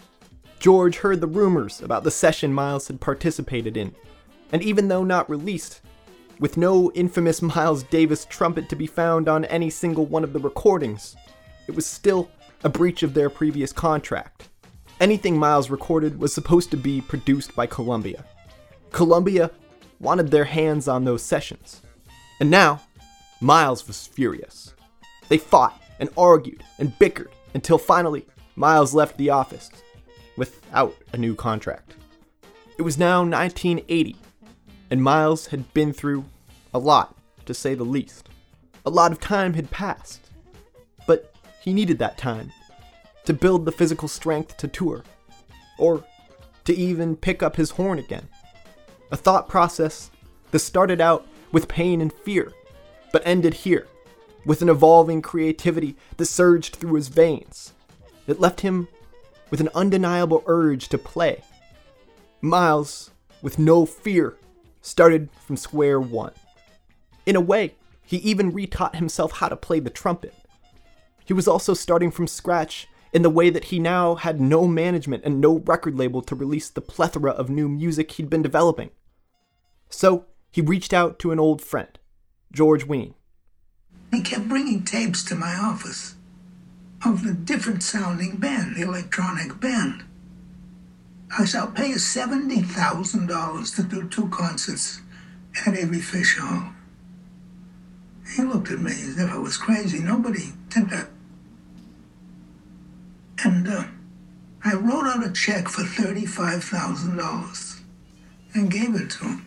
George 0.59 0.97
heard 0.97 1.21
the 1.21 1.27
rumors 1.27 1.81
about 1.81 2.03
the 2.03 2.11
session 2.11 2.53
Miles 2.53 2.87
had 2.87 2.99
participated 2.99 3.77
in, 3.77 3.93
and 4.51 4.63
even 4.63 4.87
though 4.87 5.03
not 5.03 5.29
released, 5.29 5.81
with 6.39 6.57
no 6.57 6.91
infamous 6.93 7.41
Miles 7.41 7.83
Davis 7.83 8.25
trumpet 8.25 8.67
to 8.69 8.75
be 8.75 8.87
found 8.87 9.29
on 9.29 9.45
any 9.45 9.69
single 9.69 10.05
one 10.05 10.23
of 10.23 10.33
the 10.33 10.39
recordings, 10.39 11.15
it 11.67 11.75
was 11.75 11.85
still 11.85 12.29
a 12.63 12.69
breach 12.69 13.03
of 13.03 13.13
their 13.13 13.29
previous 13.29 13.71
contract. 13.71 14.49
Anything 14.99 15.37
Miles 15.37 15.69
recorded 15.69 16.19
was 16.19 16.33
supposed 16.33 16.71
to 16.71 16.77
be 16.77 17.01
produced 17.01 17.55
by 17.55 17.67
Columbia. 17.67 18.25
Columbia 18.91 19.51
wanted 19.99 20.31
their 20.31 20.45
hands 20.45 20.87
on 20.87 21.03
those 21.03 21.21
sessions. 21.21 21.81
And 22.39 22.49
now, 22.49 22.81
Miles 23.41 23.85
was 23.87 24.07
furious. 24.07 24.73
They 25.29 25.37
fought 25.37 25.81
and 25.99 26.09
argued 26.17 26.63
and 26.79 26.97
bickered 26.97 27.31
until 27.53 27.77
finally 27.77 28.25
Miles 28.55 28.93
left 28.93 29.17
the 29.17 29.29
office 29.29 29.69
without 30.37 30.95
a 31.13 31.17
new 31.17 31.35
contract. 31.35 31.95
It 32.77 32.83
was 32.83 32.97
now 32.97 33.19
1980, 33.19 34.15
and 34.89 35.03
Miles 35.03 35.47
had 35.47 35.73
been 35.73 35.93
through 35.93 36.25
A 36.73 36.79
lot, 36.79 37.15
to 37.45 37.53
say 37.53 37.73
the 37.73 37.83
least. 37.83 38.29
A 38.85 38.89
lot 38.89 39.11
of 39.11 39.19
time 39.19 39.53
had 39.53 39.71
passed. 39.71 40.29
But 41.07 41.33
he 41.61 41.73
needed 41.73 41.99
that 41.99 42.17
time 42.17 42.51
to 43.25 43.33
build 43.33 43.65
the 43.65 43.71
physical 43.71 44.07
strength 44.07 44.57
to 44.57 44.67
tour, 44.67 45.03
or 45.77 46.03
to 46.65 46.75
even 46.75 47.15
pick 47.15 47.41
up 47.43 47.55
his 47.55 47.71
horn 47.71 47.99
again. 47.99 48.27
A 49.11 49.17
thought 49.17 49.47
process 49.47 50.11
that 50.51 50.59
started 50.59 51.01
out 51.01 51.27
with 51.51 51.67
pain 51.67 52.01
and 52.01 52.11
fear, 52.11 52.51
but 53.11 53.21
ended 53.25 53.53
here, 53.53 53.87
with 54.45 54.61
an 54.61 54.69
evolving 54.69 55.21
creativity 55.21 55.95
that 56.17 56.25
surged 56.25 56.75
through 56.75 56.95
his 56.95 57.07
veins. 57.07 57.73
It 58.27 58.39
left 58.39 58.61
him 58.61 58.87
with 59.49 59.61
an 59.61 59.69
undeniable 59.75 60.43
urge 60.47 60.89
to 60.89 60.97
play. 60.97 61.43
Miles, 62.41 63.11
with 63.41 63.59
no 63.59 63.85
fear, 63.85 64.37
started 64.81 65.29
from 65.45 65.57
square 65.57 65.99
one. 65.99 66.33
In 67.25 67.35
a 67.35 67.41
way, 67.41 67.75
he 68.03 68.17
even 68.17 68.51
retaught 68.51 68.95
himself 68.95 69.33
how 69.33 69.49
to 69.49 69.55
play 69.55 69.79
the 69.79 69.89
trumpet. 69.89 70.33
He 71.25 71.33
was 71.33 71.47
also 71.47 71.73
starting 71.73 72.11
from 72.11 72.27
scratch 72.27 72.87
in 73.13 73.21
the 73.21 73.29
way 73.29 73.49
that 73.49 73.65
he 73.65 73.79
now 73.79 74.15
had 74.15 74.41
no 74.41 74.67
management 74.67 75.23
and 75.23 75.39
no 75.39 75.59
record 75.59 75.97
label 75.97 76.21
to 76.21 76.35
release 76.35 76.69
the 76.69 76.81
plethora 76.81 77.31
of 77.31 77.49
new 77.49 77.69
music 77.69 78.11
he'd 78.11 78.29
been 78.29 78.43
developing. 78.43 78.91
So, 79.89 80.25
he 80.51 80.61
reached 80.61 80.93
out 80.93 81.19
to 81.19 81.31
an 81.31 81.39
old 81.39 81.61
friend, 81.61 81.97
George 82.51 82.85
Wein. 82.85 83.15
He 84.11 84.21
kept 84.21 84.47
bringing 84.47 84.83
tapes 84.83 85.23
to 85.25 85.35
my 85.35 85.55
office 85.55 86.14
of 87.03 87.23
the 87.23 87.33
different 87.33 87.83
sounding 87.83 88.37
band, 88.37 88.75
the 88.75 88.81
electronic 88.81 89.59
band. 89.59 90.03
I 91.37 91.45
shall 91.45 91.67
pay 91.67 91.89
you 91.89 91.95
$70,000 91.95 93.75
to 93.75 93.83
do 93.83 94.07
two 94.07 94.29
concerts 94.29 95.01
at 95.65 95.75
Avery 95.75 95.99
Fisher 95.99 96.41
Hall. 96.41 96.71
He 98.35 98.43
looked 98.43 98.71
at 98.71 98.79
me 98.79 98.91
as 98.91 99.17
if 99.19 99.29
I 99.31 99.37
was 99.37 99.57
crazy. 99.57 99.99
Nobody 99.99 100.53
did 100.69 100.89
that. 100.89 101.09
And 103.43 103.67
uh, 103.67 103.83
I 104.63 104.73
wrote 104.75 105.05
out 105.05 105.25
a 105.25 105.31
check 105.31 105.67
for 105.67 105.83
$35,000 105.83 107.79
and 108.55 108.71
gave 108.71 108.95
it 108.95 109.09
to 109.11 109.25
him. 109.25 109.45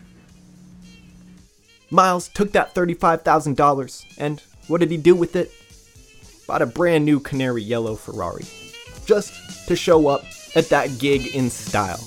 Miles 1.89 2.27
took 2.29 2.51
that 2.51 2.75
$35,000 2.75 4.05
and 4.17 4.41
what 4.67 4.79
did 4.79 4.91
he 4.91 4.97
do 4.97 5.15
with 5.15 5.35
it? 5.35 5.51
Bought 6.49 6.63
a 6.63 6.65
brand 6.65 7.05
new 7.05 7.19
canary 7.19 7.61
yellow 7.61 7.93
Ferrari. 7.95 8.43
Just 9.05 9.67
to 9.67 9.75
show 9.75 10.07
up 10.07 10.25
at 10.55 10.67
that 10.69 10.97
gig 10.97 11.35
in 11.35 11.51
style. 11.51 12.03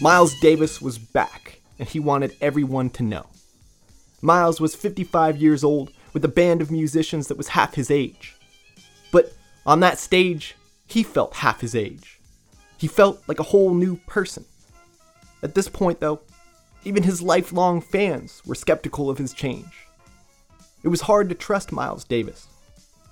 Miles 0.00 0.34
Davis 0.40 0.82
was 0.82 0.98
back, 0.98 1.60
and 1.78 1.88
he 1.88 2.00
wanted 2.00 2.36
everyone 2.40 2.90
to 2.90 3.04
know. 3.04 3.26
Miles 4.22 4.60
was 4.60 4.74
55 4.74 5.36
years 5.36 5.62
old 5.62 5.92
with 6.12 6.24
a 6.24 6.28
band 6.28 6.62
of 6.62 6.70
musicians 6.70 7.28
that 7.28 7.36
was 7.36 7.48
half 7.48 7.74
his 7.74 7.90
age. 7.90 8.36
But 9.12 9.32
on 9.64 9.80
that 9.80 9.98
stage, 9.98 10.56
he 10.86 11.02
felt 11.02 11.34
half 11.34 11.60
his 11.60 11.74
age. 11.74 12.20
He 12.78 12.86
felt 12.86 13.22
like 13.28 13.40
a 13.40 13.44
whole 13.44 13.74
new 13.74 13.96
person. 14.06 14.44
At 15.42 15.54
this 15.54 15.68
point, 15.68 16.00
though, 16.00 16.20
even 16.84 17.02
his 17.02 17.20
lifelong 17.22 17.80
fans 17.80 18.42
were 18.46 18.54
skeptical 18.54 19.10
of 19.10 19.18
his 19.18 19.32
change. 19.32 19.86
It 20.82 20.88
was 20.88 21.02
hard 21.02 21.28
to 21.28 21.34
trust 21.34 21.72
Miles 21.72 22.04
Davis. 22.04 22.46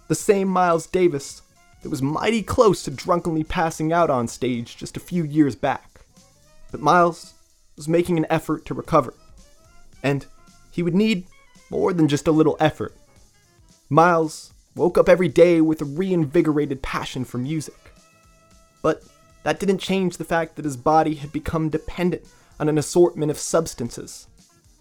The 0.09 0.15
same 0.15 0.49
Miles 0.49 0.87
Davis 0.87 1.43
that 1.83 1.91
was 1.91 2.03
mighty 2.03 2.43
close 2.43 2.83
to 2.85 2.91
drunkenly 2.91 3.45
passing 3.45 3.93
out 3.93 4.11
on 4.11 4.29
stage 4.29 4.77
just 4.77 4.97
a 4.97 5.01
few 5.01 5.25
years 5.25 5.57
back. 5.57 6.01
But 6.71 6.81
Miles 6.81 7.35
was 7.77 7.89
making 7.89 8.17
an 8.17 8.27
effort 8.31 8.65
to 8.67 8.75
recover. 8.75 9.15
And 10.03 10.27
he 10.75 10.83
would 10.83 10.95
need 10.95 11.25
more 11.71 11.93
than 11.93 12.09
just 12.09 12.27
a 12.27 12.33
little 12.33 12.57
effort. 12.59 12.97
Miles 13.89 14.53
woke 14.75 14.99
up 14.99 15.09
every 15.09 15.29
day 15.29 15.61
with 15.61 15.81
a 15.81 15.85
reinvigorated 15.85 16.83
passion 16.83 17.25
for 17.25 17.39
music. 17.39 17.77
But 18.83 19.05
that 19.45 19.61
didn't 19.61 19.79
change 19.79 20.17
the 20.17 20.25
fact 20.25 20.57
that 20.57 20.65
his 20.65 20.77
body 20.77 21.15
had 21.15 21.31
become 21.33 21.69
dependent 21.69 22.27
on 22.59 22.69
an 22.69 22.77
assortment 22.77 23.31
of 23.31 23.39
substances. 23.39 24.27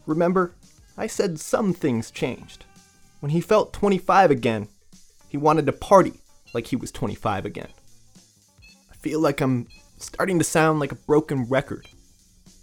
Remember, 0.08 0.56
I 0.97 1.06
said 1.06 1.39
some 1.39 1.73
things 1.73 2.10
changed. 2.10 2.65
When 3.19 3.29
he 3.29 3.39
felt 3.39 3.71
25 3.71 4.32
again, 4.32 4.69
he 5.29 5.38
wanted 5.38 5.67
to 5.67 5.73
party 5.73 6.13
like 6.56 6.67
he 6.67 6.75
was 6.75 6.91
25 6.91 7.45
again. 7.45 7.69
I 8.91 8.95
feel 8.95 9.19
like 9.19 9.41
I'm 9.41 9.67
starting 9.99 10.39
to 10.39 10.43
sound 10.43 10.79
like 10.79 10.91
a 10.91 10.95
broken 10.95 11.43
record. 11.45 11.88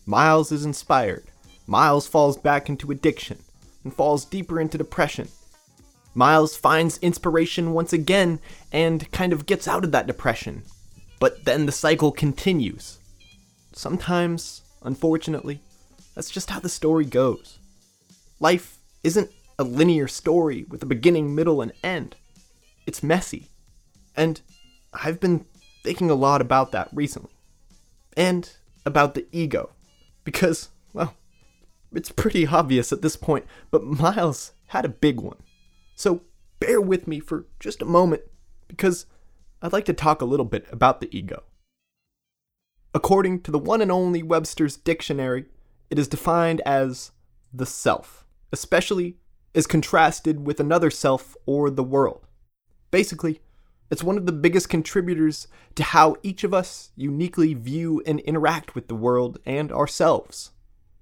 Miles 0.05 0.51
is 0.51 0.65
inspired. 0.65 1.25
Miles 1.71 2.09
falls 2.09 2.37
back 2.37 2.69
into 2.69 2.91
addiction 2.91 3.39
and 3.85 3.95
falls 3.95 4.25
deeper 4.25 4.59
into 4.59 4.77
depression. 4.77 5.29
Miles 6.17 6.57
finds 6.57 6.99
inspiration 6.99 7.73
once 7.73 7.93
again 7.93 8.41
and 8.73 9.09
kind 9.13 9.33
of 9.33 9.47
gets 9.47 9.69
out 9.69 9.85
of 9.85 9.93
that 9.93 10.09
depression. 10.09 10.65
But 11.21 11.45
then 11.45 11.67
the 11.67 11.73
cycle 11.73 12.11
continues. 12.11 12.99
Sometimes, 13.73 14.63
unfortunately, 14.83 15.61
that's 16.17 16.29
just 16.29 16.51
how 16.51 16.59
the 16.59 16.69
story 16.69 17.05
goes. 17.05 17.61
Life 18.41 18.79
isn't 19.05 19.31
a 19.57 19.63
linear 19.63 20.09
story 20.09 20.67
with 20.69 20.83
a 20.83 20.87
beginning, 20.87 21.37
middle, 21.37 21.63
and 21.63 21.71
end. 21.85 22.17
It's 22.85 23.01
messy. 23.01 23.47
And 24.17 24.41
I've 24.93 25.21
been 25.21 25.47
thinking 25.85 26.11
a 26.11 26.15
lot 26.15 26.41
about 26.41 26.73
that 26.73 26.89
recently. 26.93 27.31
And 28.17 28.51
about 28.85 29.15
the 29.15 29.27
ego. 29.31 29.71
Because, 30.25 30.71
well, 30.93 31.15
it's 31.93 32.13
pretty 32.13 32.47
obvious 32.47 32.93
at 32.93 33.03
this 33.03 33.17
point, 33.17 33.47
but 33.71 33.85
Miles 33.85 34.53
had 34.67 34.85
a 34.85 34.91
big 34.91 35.21
one. 35.21 35.39
So 35.95 36.23
bear 36.61 36.81
with 36.81 37.07
me 37.07 37.21
for 37.21 37.47
just 37.59 37.83
a 37.83 37.87
moment, 37.87 38.23
because 38.69 39.07
I'd 39.63 39.73
like 39.73 39.85
to 39.87 39.93
talk 39.93 40.23
a 40.23 40.27
little 40.27 40.47
bit 40.47 40.67
about 40.71 41.01
the 41.01 41.15
ego. 41.17 41.43
According 42.95 43.43
to 43.43 43.51
the 43.51 43.59
one 43.59 43.83
and 43.83 43.93
only 43.93 44.23
Webster's 44.23 44.77
Dictionary, 44.77 45.47
it 45.91 45.99
is 45.99 46.09
defined 46.09 46.61
as 46.63 47.13
the 47.53 47.67
self, 47.67 48.27
especially 48.53 49.17
as 49.55 49.67
contrasted 49.67 50.47
with 50.47 50.61
another 50.61 50.91
self 50.91 51.37
or 51.47 51.71
the 51.71 51.85
world. 51.85 52.27
Basically, 52.91 53.41
it's 53.91 54.05
one 54.05 54.17
of 54.17 54.27
the 54.27 54.33
biggest 54.33 54.69
contributors 54.69 55.49
to 55.75 55.83
how 55.83 56.17
each 56.23 56.45
of 56.45 56.55
us 56.55 56.93
uniquely 56.95 57.55
view 57.55 58.03
and 58.07 58.21
interact 58.21 58.75
with 58.77 58.87
the 58.87 58.95
world 58.95 59.39
and 59.45 59.73
ourselves. 59.73 60.53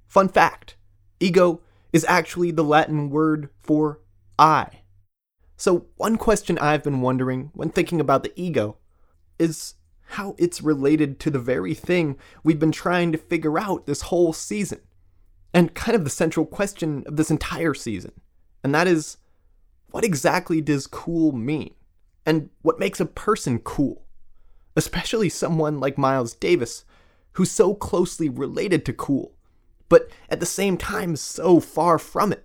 Fun 0.06 0.28
fact 0.28 0.76
ego 1.20 1.60
is 1.92 2.04
actually 2.08 2.50
the 2.50 2.64
Latin 2.64 3.10
word 3.10 3.48
for 3.60 4.00
I. 4.38 4.68
So, 5.56 5.86
one 5.96 6.16
question 6.16 6.58
I've 6.58 6.84
been 6.84 7.00
wondering 7.00 7.50
when 7.54 7.70
thinking 7.70 8.00
about 8.00 8.22
the 8.22 8.32
ego 8.40 8.76
is 9.38 9.74
how 10.10 10.34
it's 10.38 10.62
related 10.62 11.20
to 11.20 11.30
the 11.30 11.38
very 11.38 11.74
thing 11.74 12.16
we've 12.42 12.58
been 12.58 12.72
trying 12.72 13.12
to 13.12 13.18
figure 13.18 13.58
out 13.58 13.86
this 13.86 14.02
whole 14.02 14.32
season. 14.32 14.80
And 15.52 15.74
kind 15.74 15.96
of 15.96 16.04
the 16.04 16.10
central 16.10 16.46
question 16.46 17.04
of 17.06 17.16
this 17.16 17.30
entire 17.30 17.74
season. 17.74 18.12
And 18.62 18.74
that 18.74 18.86
is 18.86 19.16
what 19.90 20.04
exactly 20.04 20.60
does 20.60 20.86
cool 20.86 21.32
mean? 21.32 21.74
And 22.26 22.50
what 22.62 22.78
makes 22.78 23.00
a 23.00 23.06
person 23.06 23.58
cool? 23.58 24.04
Especially 24.76 25.28
someone 25.28 25.80
like 25.80 25.98
Miles 25.98 26.34
Davis, 26.34 26.84
who's 27.32 27.50
so 27.50 27.74
closely 27.74 28.28
related 28.28 28.84
to 28.84 28.92
cool, 28.92 29.34
but 29.88 30.08
at 30.28 30.40
the 30.40 30.46
same 30.46 30.76
time 30.76 31.16
so 31.16 31.60
far 31.60 31.98
from 31.98 32.32
it. 32.32 32.44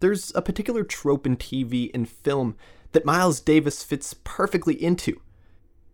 There's 0.00 0.32
a 0.34 0.42
particular 0.42 0.84
trope 0.84 1.26
in 1.26 1.36
TV 1.36 1.90
and 1.92 2.08
film 2.08 2.56
that 2.92 3.04
Miles 3.04 3.40
Davis 3.40 3.84
fits 3.84 4.14
perfectly 4.14 4.82
into, 4.82 5.20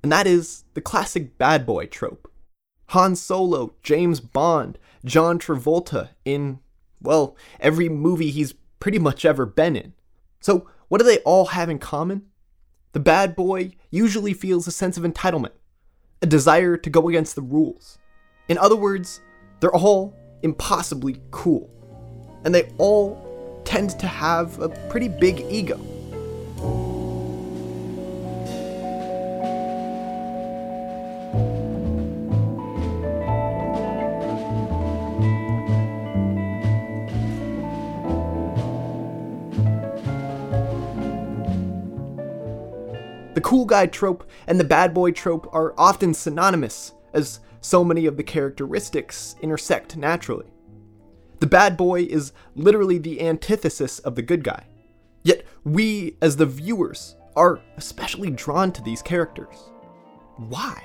and 0.02 0.12
that 0.12 0.26
is 0.26 0.64
the 0.74 0.80
classic 0.80 1.36
bad 1.38 1.66
boy 1.66 1.86
trope. 1.86 2.30
Han 2.90 3.16
Solo, 3.16 3.74
James 3.82 4.20
Bond, 4.20 4.78
John 5.04 5.38
Travolta 5.38 6.10
in, 6.24 6.60
well, 7.00 7.36
every 7.58 7.88
movie 7.88 8.30
he's 8.30 8.54
pretty 8.78 8.98
much 8.98 9.24
ever 9.24 9.44
been 9.44 9.74
in. 9.74 9.92
So, 10.40 10.68
what 10.88 10.98
do 10.98 11.04
they 11.04 11.18
all 11.18 11.46
have 11.46 11.68
in 11.68 11.80
common? 11.80 12.26
The 12.92 13.00
bad 13.00 13.34
boy 13.34 13.72
usually 13.90 14.32
feels 14.32 14.66
a 14.66 14.72
sense 14.72 14.96
of 14.96 15.02
entitlement, 15.02 15.52
a 16.22 16.26
desire 16.26 16.76
to 16.76 16.90
go 16.90 17.08
against 17.08 17.34
the 17.34 17.42
rules. 17.42 17.98
In 18.48 18.56
other 18.56 18.76
words, 18.76 19.20
they're 19.60 19.74
all 19.74 20.14
impossibly 20.46 21.20
cool, 21.32 21.68
and 22.44 22.54
they 22.54 22.70
all 22.78 23.62
tend 23.64 23.90
to 23.98 24.06
have 24.06 24.60
a 24.60 24.68
pretty 24.88 25.08
big 25.08 25.40
ego. 25.50 25.76
The 43.34 43.40
cool 43.42 43.64
guy 43.64 43.86
trope 43.86 44.28
and 44.46 44.60
the 44.60 44.64
bad 44.64 44.94
boy 44.94 45.10
trope 45.10 45.52
are 45.52 45.74
often 45.76 46.14
synonymous, 46.14 46.92
as 47.12 47.40
so 47.66 47.82
many 47.82 48.06
of 48.06 48.16
the 48.16 48.22
characteristics 48.22 49.34
intersect 49.42 49.96
naturally. 49.96 50.46
The 51.40 51.48
bad 51.48 51.76
boy 51.76 52.02
is 52.02 52.32
literally 52.54 52.98
the 52.98 53.20
antithesis 53.20 53.98
of 53.98 54.14
the 54.14 54.22
good 54.22 54.44
guy. 54.44 54.66
Yet 55.24 55.44
we, 55.64 56.16
as 56.22 56.36
the 56.36 56.46
viewers, 56.46 57.16
are 57.34 57.60
especially 57.76 58.30
drawn 58.30 58.70
to 58.70 58.82
these 58.82 59.02
characters. 59.02 59.56
Why? 60.36 60.80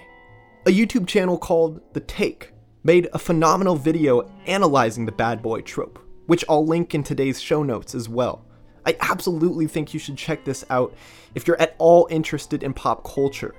A 0.65 0.71
YouTube 0.71 1.07
channel 1.07 1.37
called 1.37 1.81
The 1.93 1.99
Take 1.99 2.51
made 2.83 3.07
a 3.13 3.19
phenomenal 3.19 3.75
video 3.75 4.27
analyzing 4.47 5.05
the 5.05 5.11
bad 5.11 5.43
boy 5.43 5.61
trope, 5.61 5.99
which 6.25 6.43
I'll 6.49 6.65
link 6.65 6.95
in 6.95 7.03
today's 7.03 7.39
show 7.39 7.61
notes 7.61 7.93
as 7.93 8.09
well. 8.09 8.43
I 8.87 8.97
absolutely 9.01 9.67
think 9.67 9.93
you 9.93 9.99
should 9.99 10.17
check 10.17 10.43
this 10.43 10.65
out 10.71 10.95
if 11.35 11.45
you're 11.45 11.61
at 11.61 11.75
all 11.77 12.07
interested 12.09 12.63
in 12.63 12.73
pop 12.73 13.03
culture. 13.03 13.53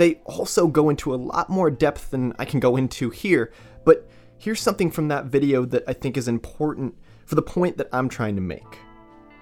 They 0.00 0.14
also 0.24 0.66
go 0.66 0.88
into 0.88 1.14
a 1.14 1.16
lot 1.16 1.50
more 1.50 1.70
depth 1.70 2.08
than 2.08 2.32
I 2.38 2.46
can 2.46 2.58
go 2.58 2.78
into 2.78 3.10
here, 3.10 3.52
but 3.84 4.08
here's 4.38 4.62
something 4.62 4.90
from 4.90 5.08
that 5.08 5.26
video 5.26 5.66
that 5.66 5.84
I 5.86 5.92
think 5.92 6.16
is 6.16 6.26
important 6.26 6.94
for 7.26 7.34
the 7.34 7.42
point 7.42 7.76
that 7.76 7.90
I'm 7.92 8.08
trying 8.08 8.34
to 8.36 8.40
make. 8.40 8.78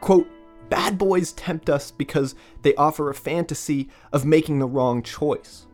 Quote, 0.00 0.26
Bad 0.68 0.98
boys 0.98 1.30
tempt 1.34 1.70
us 1.70 1.92
because 1.92 2.34
they 2.62 2.74
offer 2.74 3.08
a 3.08 3.14
fantasy 3.14 3.88
of 4.12 4.24
making 4.24 4.58
the 4.58 4.66
wrong 4.66 5.00
choice. 5.00 5.68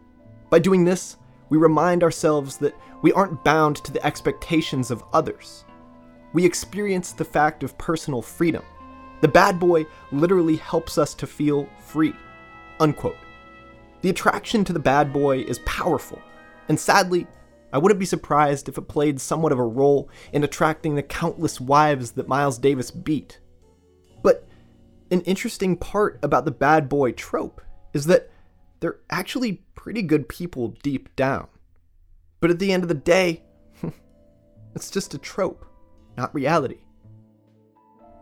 By 0.51 0.59
doing 0.59 0.85
this, 0.85 1.17
we 1.49 1.57
remind 1.57 2.03
ourselves 2.03 2.59
that 2.59 2.77
we 3.01 3.11
aren't 3.11 3.43
bound 3.43 3.77
to 3.77 3.91
the 3.91 4.05
expectations 4.05 4.91
of 4.91 5.03
others. 5.15 5.65
We 6.35 6.45
experience 6.45 7.13
the 7.13 7.25
fact 7.25 7.63
of 7.63 7.79
personal 7.79 8.21
freedom. 8.21 8.65
The 9.23 9.29
bad 9.29 9.59
boy 9.59 9.87
literally 10.13 10.57
helps 10.57 10.99
us 10.99 11.15
to 11.15 11.27
feel 11.27 11.71
free. 11.81 12.13
Unquote. 12.81 13.17
The 14.05 14.11
attraction 14.11 14.65
to 14.65 14.75
the 14.75 14.79
bad 14.79 15.15
boy 15.15 15.39
is 15.45 15.61
powerful, 15.61 16.21
and 16.69 16.79
sadly, 16.79 17.27
I 17.73 17.79
wouldn't 17.79 17.99
be 17.99 18.05
surprised 18.05 18.69
if 18.69 18.77
it 18.77 18.83
played 18.87 19.19
somewhat 19.19 19.51
of 19.51 19.59
a 19.59 19.65
role 19.65 20.11
in 20.31 20.45
attracting 20.45 20.95
the 20.95 21.03
countless 21.03 21.59
wives 21.59 22.11
that 22.11 22.29
Miles 22.29 22.59
Davis 22.59 22.91
beat. 22.91 23.41
But 24.23 24.47
an 25.11 25.23
interesting 25.23 25.79
part 25.79 26.19
about 26.23 26.45
the 26.45 26.51
bad 26.51 26.87
boy 26.87 27.13
trope 27.13 27.63
is 27.95 28.05
that 28.05 28.31
they're 28.81 29.01
actually 29.09 29.63
pretty 29.75 30.03
good 30.03 30.29
people 30.29 30.77
deep 30.83 31.17
down. 31.17 31.49
But 32.41 32.51
at 32.51 32.59
the 32.59 32.75
end 32.75 32.83
of 32.83 32.91
the 32.91 32.95
day, 32.95 33.45
it's 34.75 34.91
just 34.91 35.15
a 35.15 35.19
trope, 35.19 35.65
not 36.19 36.35
reality. 36.35 36.81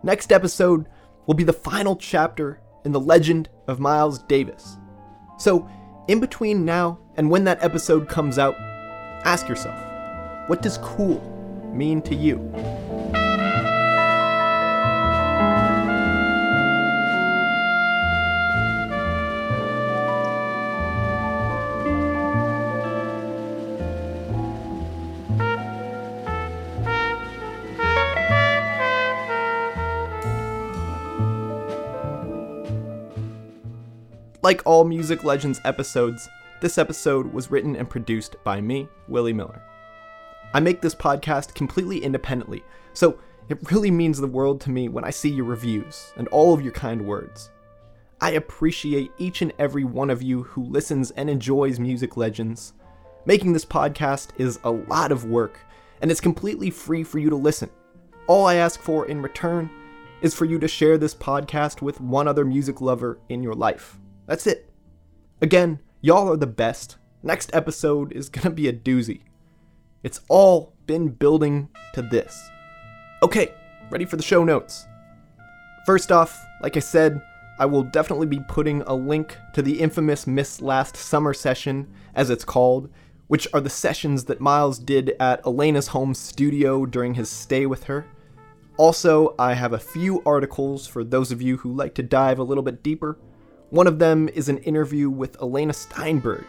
Next 0.05 0.31
episode 0.31 0.87
will 1.27 1.35
be 1.35 1.43
the 1.43 1.53
final 1.53 1.97
chapter 1.97 2.61
in 2.85 2.93
the 2.93 3.01
legend 3.01 3.49
of 3.67 3.81
Miles 3.81 4.23
Davis. 4.23 4.79
So, 5.39 5.69
in 6.09 6.21
between 6.21 6.65
now 6.65 6.99
and 7.17 7.31
when 7.31 7.45
that 7.45 7.63
episode 7.63 8.09
comes 8.09 8.39
out, 8.39 8.57
ask 9.25 9.49
yourself 9.49 9.79
what 10.49 10.63
does 10.63 10.79
cool 10.79 11.21
mean 11.73 12.03
to 12.03 12.15
you? 12.15 12.39
Like 34.43 34.61
all 34.65 34.83
Music 34.83 35.23
Legends 35.23 35.61
episodes, 35.65 36.29
this 36.61 36.77
episode 36.77 37.33
was 37.33 37.53
written 37.53 37.77
and 37.77 37.89
produced 37.89 38.35
by 38.43 38.61
me, 38.61 38.89
Willie 39.07 39.33
Miller. 39.33 39.63
I 40.53 40.59
make 40.59 40.81
this 40.81 40.97
podcast 40.97 41.55
completely 41.55 42.03
independently, 42.03 42.65
so 42.93 43.21
it 43.49 43.71
really 43.71 43.93
means 43.93 44.21
the 44.21 44.27
world 44.27 44.61
to 44.63 44.71
me 44.71 44.89
when 44.89 45.05
I 45.05 45.11
see 45.11 45.29
your 45.29 45.45
reviews 45.45 46.13
and 46.17 46.27
all 46.29 46.53
of 46.53 46.61
your 46.61 46.73
kind 46.73 47.07
words. 47.07 47.51
I 48.21 48.33
appreciate 48.33 49.13
each 49.17 49.43
and 49.43 49.53
every 49.61 49.85
one 49.85 50.11
of 50.11 50.23
you 50.25 50.43
who 50.43 50.65
listens 50.65 51.13
and 51.13 51.31
enjoys 51.31 51.79
Music 51.79 52.17
Legends. 52.17 52.73
Making 53.25 53.53
this 53.53 53.65
podcast 53.65 54.31
is 54.39 54.59
a 54.65 54.73
lot 54.73 55.13
of 55.13 55.25
work, 55.25 55.61
and 56.01 56.11
it's 56.11 56.21
completely 56.21 56.71
free 56.71 57.05
for 57.05 57.21
you 57.21 57.31
to 57.31 57.37
listen. 57.37 57.71
All 58.27 58.45
I 58.47 58.57
ask 58.57 58.81
for 58.81 59.07
in 59.07 59.23
return 59.23 59.71
is 60.21 60.35
for 60.35 60.47
you 60.47 60.59
to 60.59 60.67
share 60.67 60.99
this 60.99 61.15
podcast 61.15 61.81
with 61.81 62.01
one 62.01 62.27
other 62.27 62.45
music 62.45 62.81
lover 62.81 63.21
in 63.29 63.41
your 63.41 63.55
life. 63.55 64.01
That's 64.27 64.47
it. 64.47 64.71
Again, 65.41 65.81
y'all 66.01 66.31
are 66.31 66.37
the 66.37 66.47
best. 66.47 66.97
Next 67.23 67.55
episode 67.55 68.13
is 68.13 68.29
gonna 68.29 68.55
be 68.55 68.69
a 68.69 68.73
doozy. 68.73 69.23
It's 70.03 70.21
all 70.29 70.75
been 70.87 71.09
building 71.09 71.69
to 71.95 72.03
this. 72.03 72.51
Okay, 73.23 73.55
ready 73.91 74.05
for 74.05 74.17
the 74.17 74.23
show 74.23 74.45
notes. 74.45 74.87
First 75.87 76.11
off, 76.13 76.45
like 76.61 76.77
I 76.77 76.81
said, 76.81 77.21
I 77.59 77.67
will 77.67 77.83
definitely 77.83 78.27
be 78.27 78.41
putting 78.49 78.83
a 78.83 78.95
link 78.95 79.37
to 79.55 79.63
the 79.63 79.81
infamous 79.81 80.27
Miss 80.27 80.61
Last 80.61 80.97
Summer 80.97 81.35
session, 81.35 81.89
as 82.15 82.31
it's 82.31 82.45
called, 82.45 82.91
which 83.29 83.47
are 83.53 83.61
the 83.61 83.71
sessions 83.71 84.25
that 84.25 84.41
Miles 84.41 84.79
did 84.79 85.15
at 85.21 85.45
Elena's 85.47 85.89
home 85.89 86.15
studio 86.15 86.87
during 86.87 87.15
his 87.15 87.29
stay 87.29 87.67
with 87.67 87.85
her. 87.85 88.07
Also, 88.77 89.35
I 89.39 89.55
have 89.55 89.73
a 89.73 89.79
few 89.79 90.23
articles 90.25 90.87
for 90.87 91.05
those 91.05 91.31
of 91.31 91.43
you 91.43 91.59
who 91.59 91.73
like 91.73 91.95
to 91.95 92.03
dive 92.03 92.39
a 92.39 92.45
little 92.45 92.63
bit 92.63 92.83
deeper. 92.83 93.19
One 93.73 93.87
of 93.87 93.99
them 93.99 94.29
is 94.29 94.51
an 94.51 94.59
interview 94.59 95.09
with 95.09 95.41
Elena 95.41 95.73
Steinberg, 95.73 96.45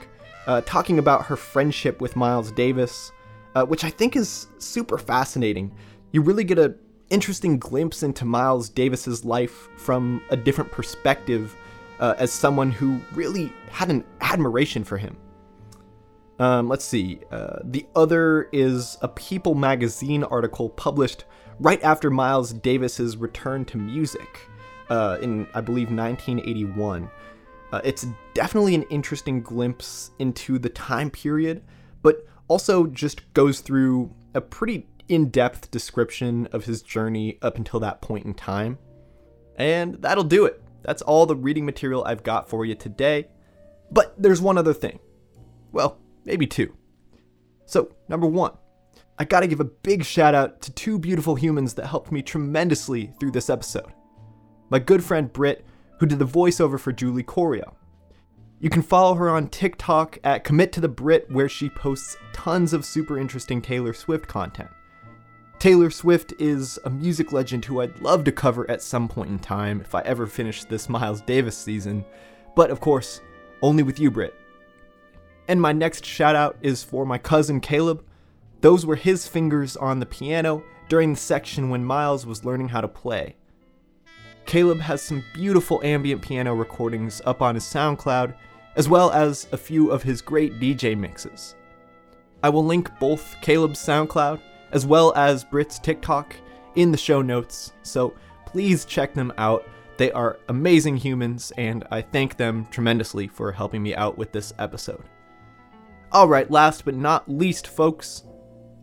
uh, 0.45 0.59
talking 0.65 0.99
about 0.99 1.23
her 1.27 1.37
friendship 1.37 2.01
with 2.01 2.17
Miles 2.17 2.51
Davis, 2.51 3.13
uh, 3.55 3.63
which 3.63 3.85
I 3.85 3.89
think 3.89 4.17
is 4.17 4.47
super 4.57 4.97
fascinating. 4.97 5.73
You 6.11 6.21
really 6.21 6.43
get 6.43 6.59
an 6.59 6.77
interesting 7.09 7.59
glimpse 7.59 8.03
into 8.03 8.25
Miles 8.25 8.67
Davis's 8.67 9.23
life 9.23 9.69
from 9.77 10.21
a 10.31 10.35
different 10.35 10.69
perspective 10.69 11.55
uh, 12.01 12.15
as 12.17 12.33
someone 12.33 12.71
who 12.71 12.99
really 13.13 13.53
had 13.71 13.89
an 13.89 14.03
admiration 14.19 14.83
for 14.83 14.97
him. 14.97 15.15
Um, 16.39 16.67
let's 16.67 16.83
see. 16.83 17.21
Uh, 17.31 17.59
the 17.63 17.85
other 17.95 18.49
is 18.51 18.97
a 19.01 19.07
People 19.07 19.55
magazine 19.55 20.25
article 20.25 20.67
published 20.71 21.23
right 21.57 21.81
after 21.83 22.09
Miles 22.09 22.51
Davis's 22.51 23.15
return 23.15 23.63
to 23.63 23.77
music 23.77 24.41
uh, 24.89 25.17
in, 25.21 25.47
I 25.53 25.61
believe, 25.61 25.89
1981. 25.89 27.09
Uh, 27.71 27.81
it's 27.83 28.05
definitely 28.33 28.75
an 28.75 28.83
interesting 28.83 29.41
glimpse 29.41 30.11
into 30.19 30.59
the 30.59 30.69
time 30.69 31.09
period, 31.09 31.63
but 32.01 32.25
also 32.47 32.85
just 32.85 33.33
goes 33.33 33.61
through 33.61 34.13
a 34.35 34.41
pretty 34.41 34.87
in 35.09 35.29
depth 35.29 35.71
description 35.71 36.47
of 36.51 36.65
his 36.65 36.81
journey 36.81 37.37
up 37.41 37.57
until 37.57 37.79
that 37.79 38.01
point 38.01 38.25
in 38.25 38.33
time. 38.33 38.77
And 39.55 39.95
that'll 39.95 40.23
do 40.23 40.45
it. 40.45 40.61
That's 40.83 41.01
all 41.01 41.25
the 41.25 41.35
reading 41.35 41.65
material 41.65 42.03
I've 42.05 42.23
got 42.23 42.49
for 42.49 42.65
you 42.65 42.75
today. 42.75 43.27
But 43.91 44.13
there's 44.21 44.41
one 44.41 44.57
other 44.57 44.73
thing. 44.73 44.99
Well, 45.71 45.99
maybe 46.25 46.45
two. 46.45 46.75
So, 47.65 47.95
number 48.07 48.27
one, 48.27 48.51
I 49.17 49.25
gotta 49.25 49.47
give 49.47 49.59
a 49.59 49.65
big 49.65 50.03
shout 50.03 50.35
out 50.35 50.61
to 50.61 50.71
two 50.71 50.99
beautiful 50.99 51.35
humans 51.35 51.73
that 51.75 51.87
helped 51.87 52.11
me 52.11 52.21
tremendously 52.21 53.13
through 53.19 53.31
this 53.31 53.49
episode 53.49 53.91
my 54.73 54.79
good 54.79 55.03
friend 55.03 55.31
Britt, 55.31 55.63
who 55.99 56.07
did 56.07 56.17
the 56.17 56.25
voiceover 56.25 56.79
for 56.79 56.91
Julie 56.91 57.21
Coryell. 57.21 57.77
You 58.59 58.71
can 58.71 58.81
follow 58.81 59.13
her 59.13 59.29
on 59.29 59.49
TikTok 59.49 60.17
at 60.23 60.43
Commit 60.43 60.71
to 60.71 60.81
the 60.81 60.89
Brit, 60.89 61.29
where 61.29 61.47
she 61.47 61.69
posts 61.69 62.17
tons 62.33 62.73
of 62.73 62.83
super 62.83 63.19
interesting 63.19 63.61
Taylor 63.61 63.93
Swift 63.93 64.27
content. 64.27 64.71
Taylor 65.59 65.91
Swift 65.91 66.33
is 66.39 66.79
a 66.85 66.89
music 66.89 67.31
legend 67.31 67.65
who 67.65 67.81
I'd 67.81 67.99
love 67.99 68.23
to 68.23 68.31
cover 68.31 68.67
at 68.67 68.81
some 68.81 69.07
point 69.07 69.29
in 69.29 69.37
time 69.37 69.79
if 69.79 69.93
I 69.93 70.01
ever 70.01 70.25
finish 70.25 70.63
this 70.63 70.89
Miles 70.89 71.21
Davis 71.21 71.55
season, 71.55 72.03
but 72.55 72.71
of 72.71 72.79
course, 72.79 73.21
only 73.61 73.83
with 73.83 73.99
you, 73.99 74.09
Britt. 74.09 74.33
And 75.47 75.61
my 75.61 75.71
next 75.71 76.03
shout 76.03 76.35
out 76.35 76.57
is 76.63 76.83
for 76.83 77.05
my 77.05 77.19
cousin 77.19 77.61
Caleb. 77.61 78.03
Those 78.61 78.87
were 78.87 78.95
his 78.95 79.27
fingers 79.27 79.77
on 79.77 79.99
the 79.99 80.07
piano 80.07 80.63
during 80.89 81.13
the 81.13 81.19
section 81.19 81.69
when 81.69 81.85
Miles 81.85 82.25
was 82.25 82.43
learning 82.43 82.69
how 82.69 82.81
to 82.81 82.87
play. 82.87 83.35
Caleb 84.45 84.79
has 84.79 85.01
some 85.01 85.23
beautiful 85.33 85.81
ambient 85.83 86.21
piano 86.21 86.53
recordings 86.53 87.21
up 87.25 87.41
on 87.41 87.55
his 87.55 87.63
SoundCloud, 87.63 88.35
as 88.75 88.89
well 88.89 89.11
as 89.11 89.47
a 89.51 89.57
few 89.57 89.91
of 89.91 90.03
his 90.03 90.21
great 90.21 90.59
DJ 90.59 90.97
mixes. 90.97 91.55
I 92.41 92.49
will 92.49 92.65
link 92.65 92.89
both 92.99 93.35
Caleb's 93.41 93.79
SoundCloud 93.79 94.39
as 94.71 94.85
well 94.85 95.13
as 95.15 95.43
Brit's 95.43 95.79
TikTok 95.79 96.35
in 96.75 96.91
the 96.91 96.97
show 96.97 97.21
notes, 97.21 97.73
so 97.83 98.13
please 98.45 98.85
check 98.85 99.13
them 99.13 99.31
out. 99.37 99.67
They 99.97 100.11
are 100.11 100.39
amazing 100.49 100.97
humans, 100.97 101.53
and 101.57 101.85
I 101.91 102.01
thank 102.01 102.35
them 102.35 102.65
tremendously 102.71 103.27
for 103.27 103.51
helping 103.51 103.83
me 103.83 103.95
out 103.95 104.17
with 104.17 104.31
this 104.31 104.53
episode. 104.57 105.03
Alright, 106.11 106.51
last 106.51 106.85
but 106.85 106.95
not 106.95 107.29
least, 107.29 107.67
folks, 107.67 108.23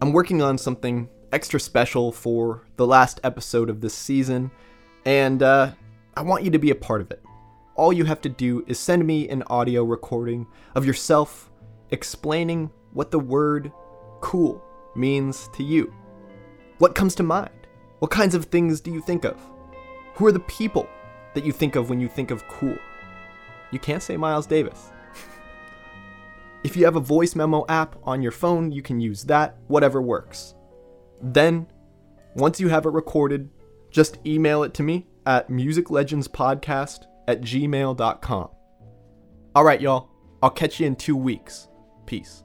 I'm 0.01 0.13
working 0.13 0.41
on 0.41 0.57
something 0.57 1.09
extra 1.33 1.61
special 1.61 2.13
for 2.13 2.63
the 2.77 2.87
last 2.87 3.21
episode 3.23 3.69
of 3.69 3.81
this 3.81 3.95
season 3.95 4.51
and 5.05 5.43
uh, 5.43 5.73
I 6.17 6.23
want 6.23 6.45
you 6.45 6.51
to 6.51 6.59
be 6.59 6.71
a 6.71 6.75
part 6.75 7.01
of 7.01 7.11
it. 7.11 7.23
all 7.77 7.93
you 7.93 8.05
have 8.05 8.21
to 8.21 8.29
do 8.29 8.63
is 8.67 8.79
send 8.79 9.07
me 9.07 9.29
an 9.29 9.43
audio 9.47 9.83
recording 9.85 10.47
of 10.75 10.85
yourself 10.85 11.51
explaining 11.91 12.71
what 12.93 13.11
the 13.11 13.19
word 13.19 13.73
cool 14.21 14.63
means 14.95 15.49
to 15.55 15.63
you. 15.63 15.93
What 16.79 16.95
comes 16.95 17.15
to 17.17 17.23
mind? 17.23 17.67
What 18.01 18.11
kinds 18.11 18.35
of 18.35 18.47
things 18.47 18.81
do 18.81 18.91
you 18.91 19.01
think 19.01 19.25
of? 19.25 19.39
Who 20.15 20.27
are 20.27 20.33
the 20.33 20.41
people 20.41 20.89
that 21.35 21.45
you 21.45 21.53
think 21.53 21.77
of 21.77 21.89
when 21.89 22.01
you 22.01 22.09
think 22.09 22.31
of 22.31 22.47
cool? 22.49 22.77
You 23.71 23.79
can't 23.79 24.03
say 24.03 24.17
Miles 24.17 24.47
Davis. 24.47 24.91
if 26.65 26.77
you 26.77 26.85
have 26.85 26.97
a 26.97 27.01
voice 27.01 27.35
memo 27.35 27.65
app 27.69 27.97
on 28.03 28.21
your 28.21 28.33
phone, 28.33 28.73
you 28.73 28.83
can 28.83 29.01
use 29.01 29.25
that, 29.25 29.59
whatever 29.69 30.03
works. 30.03 30.55
Then, 31.23 31.67
once 32.35 32.61
you 32.61 32.69
have 32.69 32.87
it 32.87 32.93
recorded, 32.93 33.51
just 33.91 34.19
email 34.27 34.63
it 34.63 34.75
to 34.75 34.83
me 34.83 35.07
at 35.27 35.49
musiclegendspodcast 35.49 37.07
at 37.29 37.41
gmail.com. 37.43 38.49
All 39.55 39.65
right, 39.65 39.81
y'all. 39.81 40.09
I'll 40.43 40.51
catch 40.51 40.81
you 40.81 40.87
in 40.87 40.97
two 40.97 41.17
weeks. 41.17 41.69
Peace. 42.07 42.45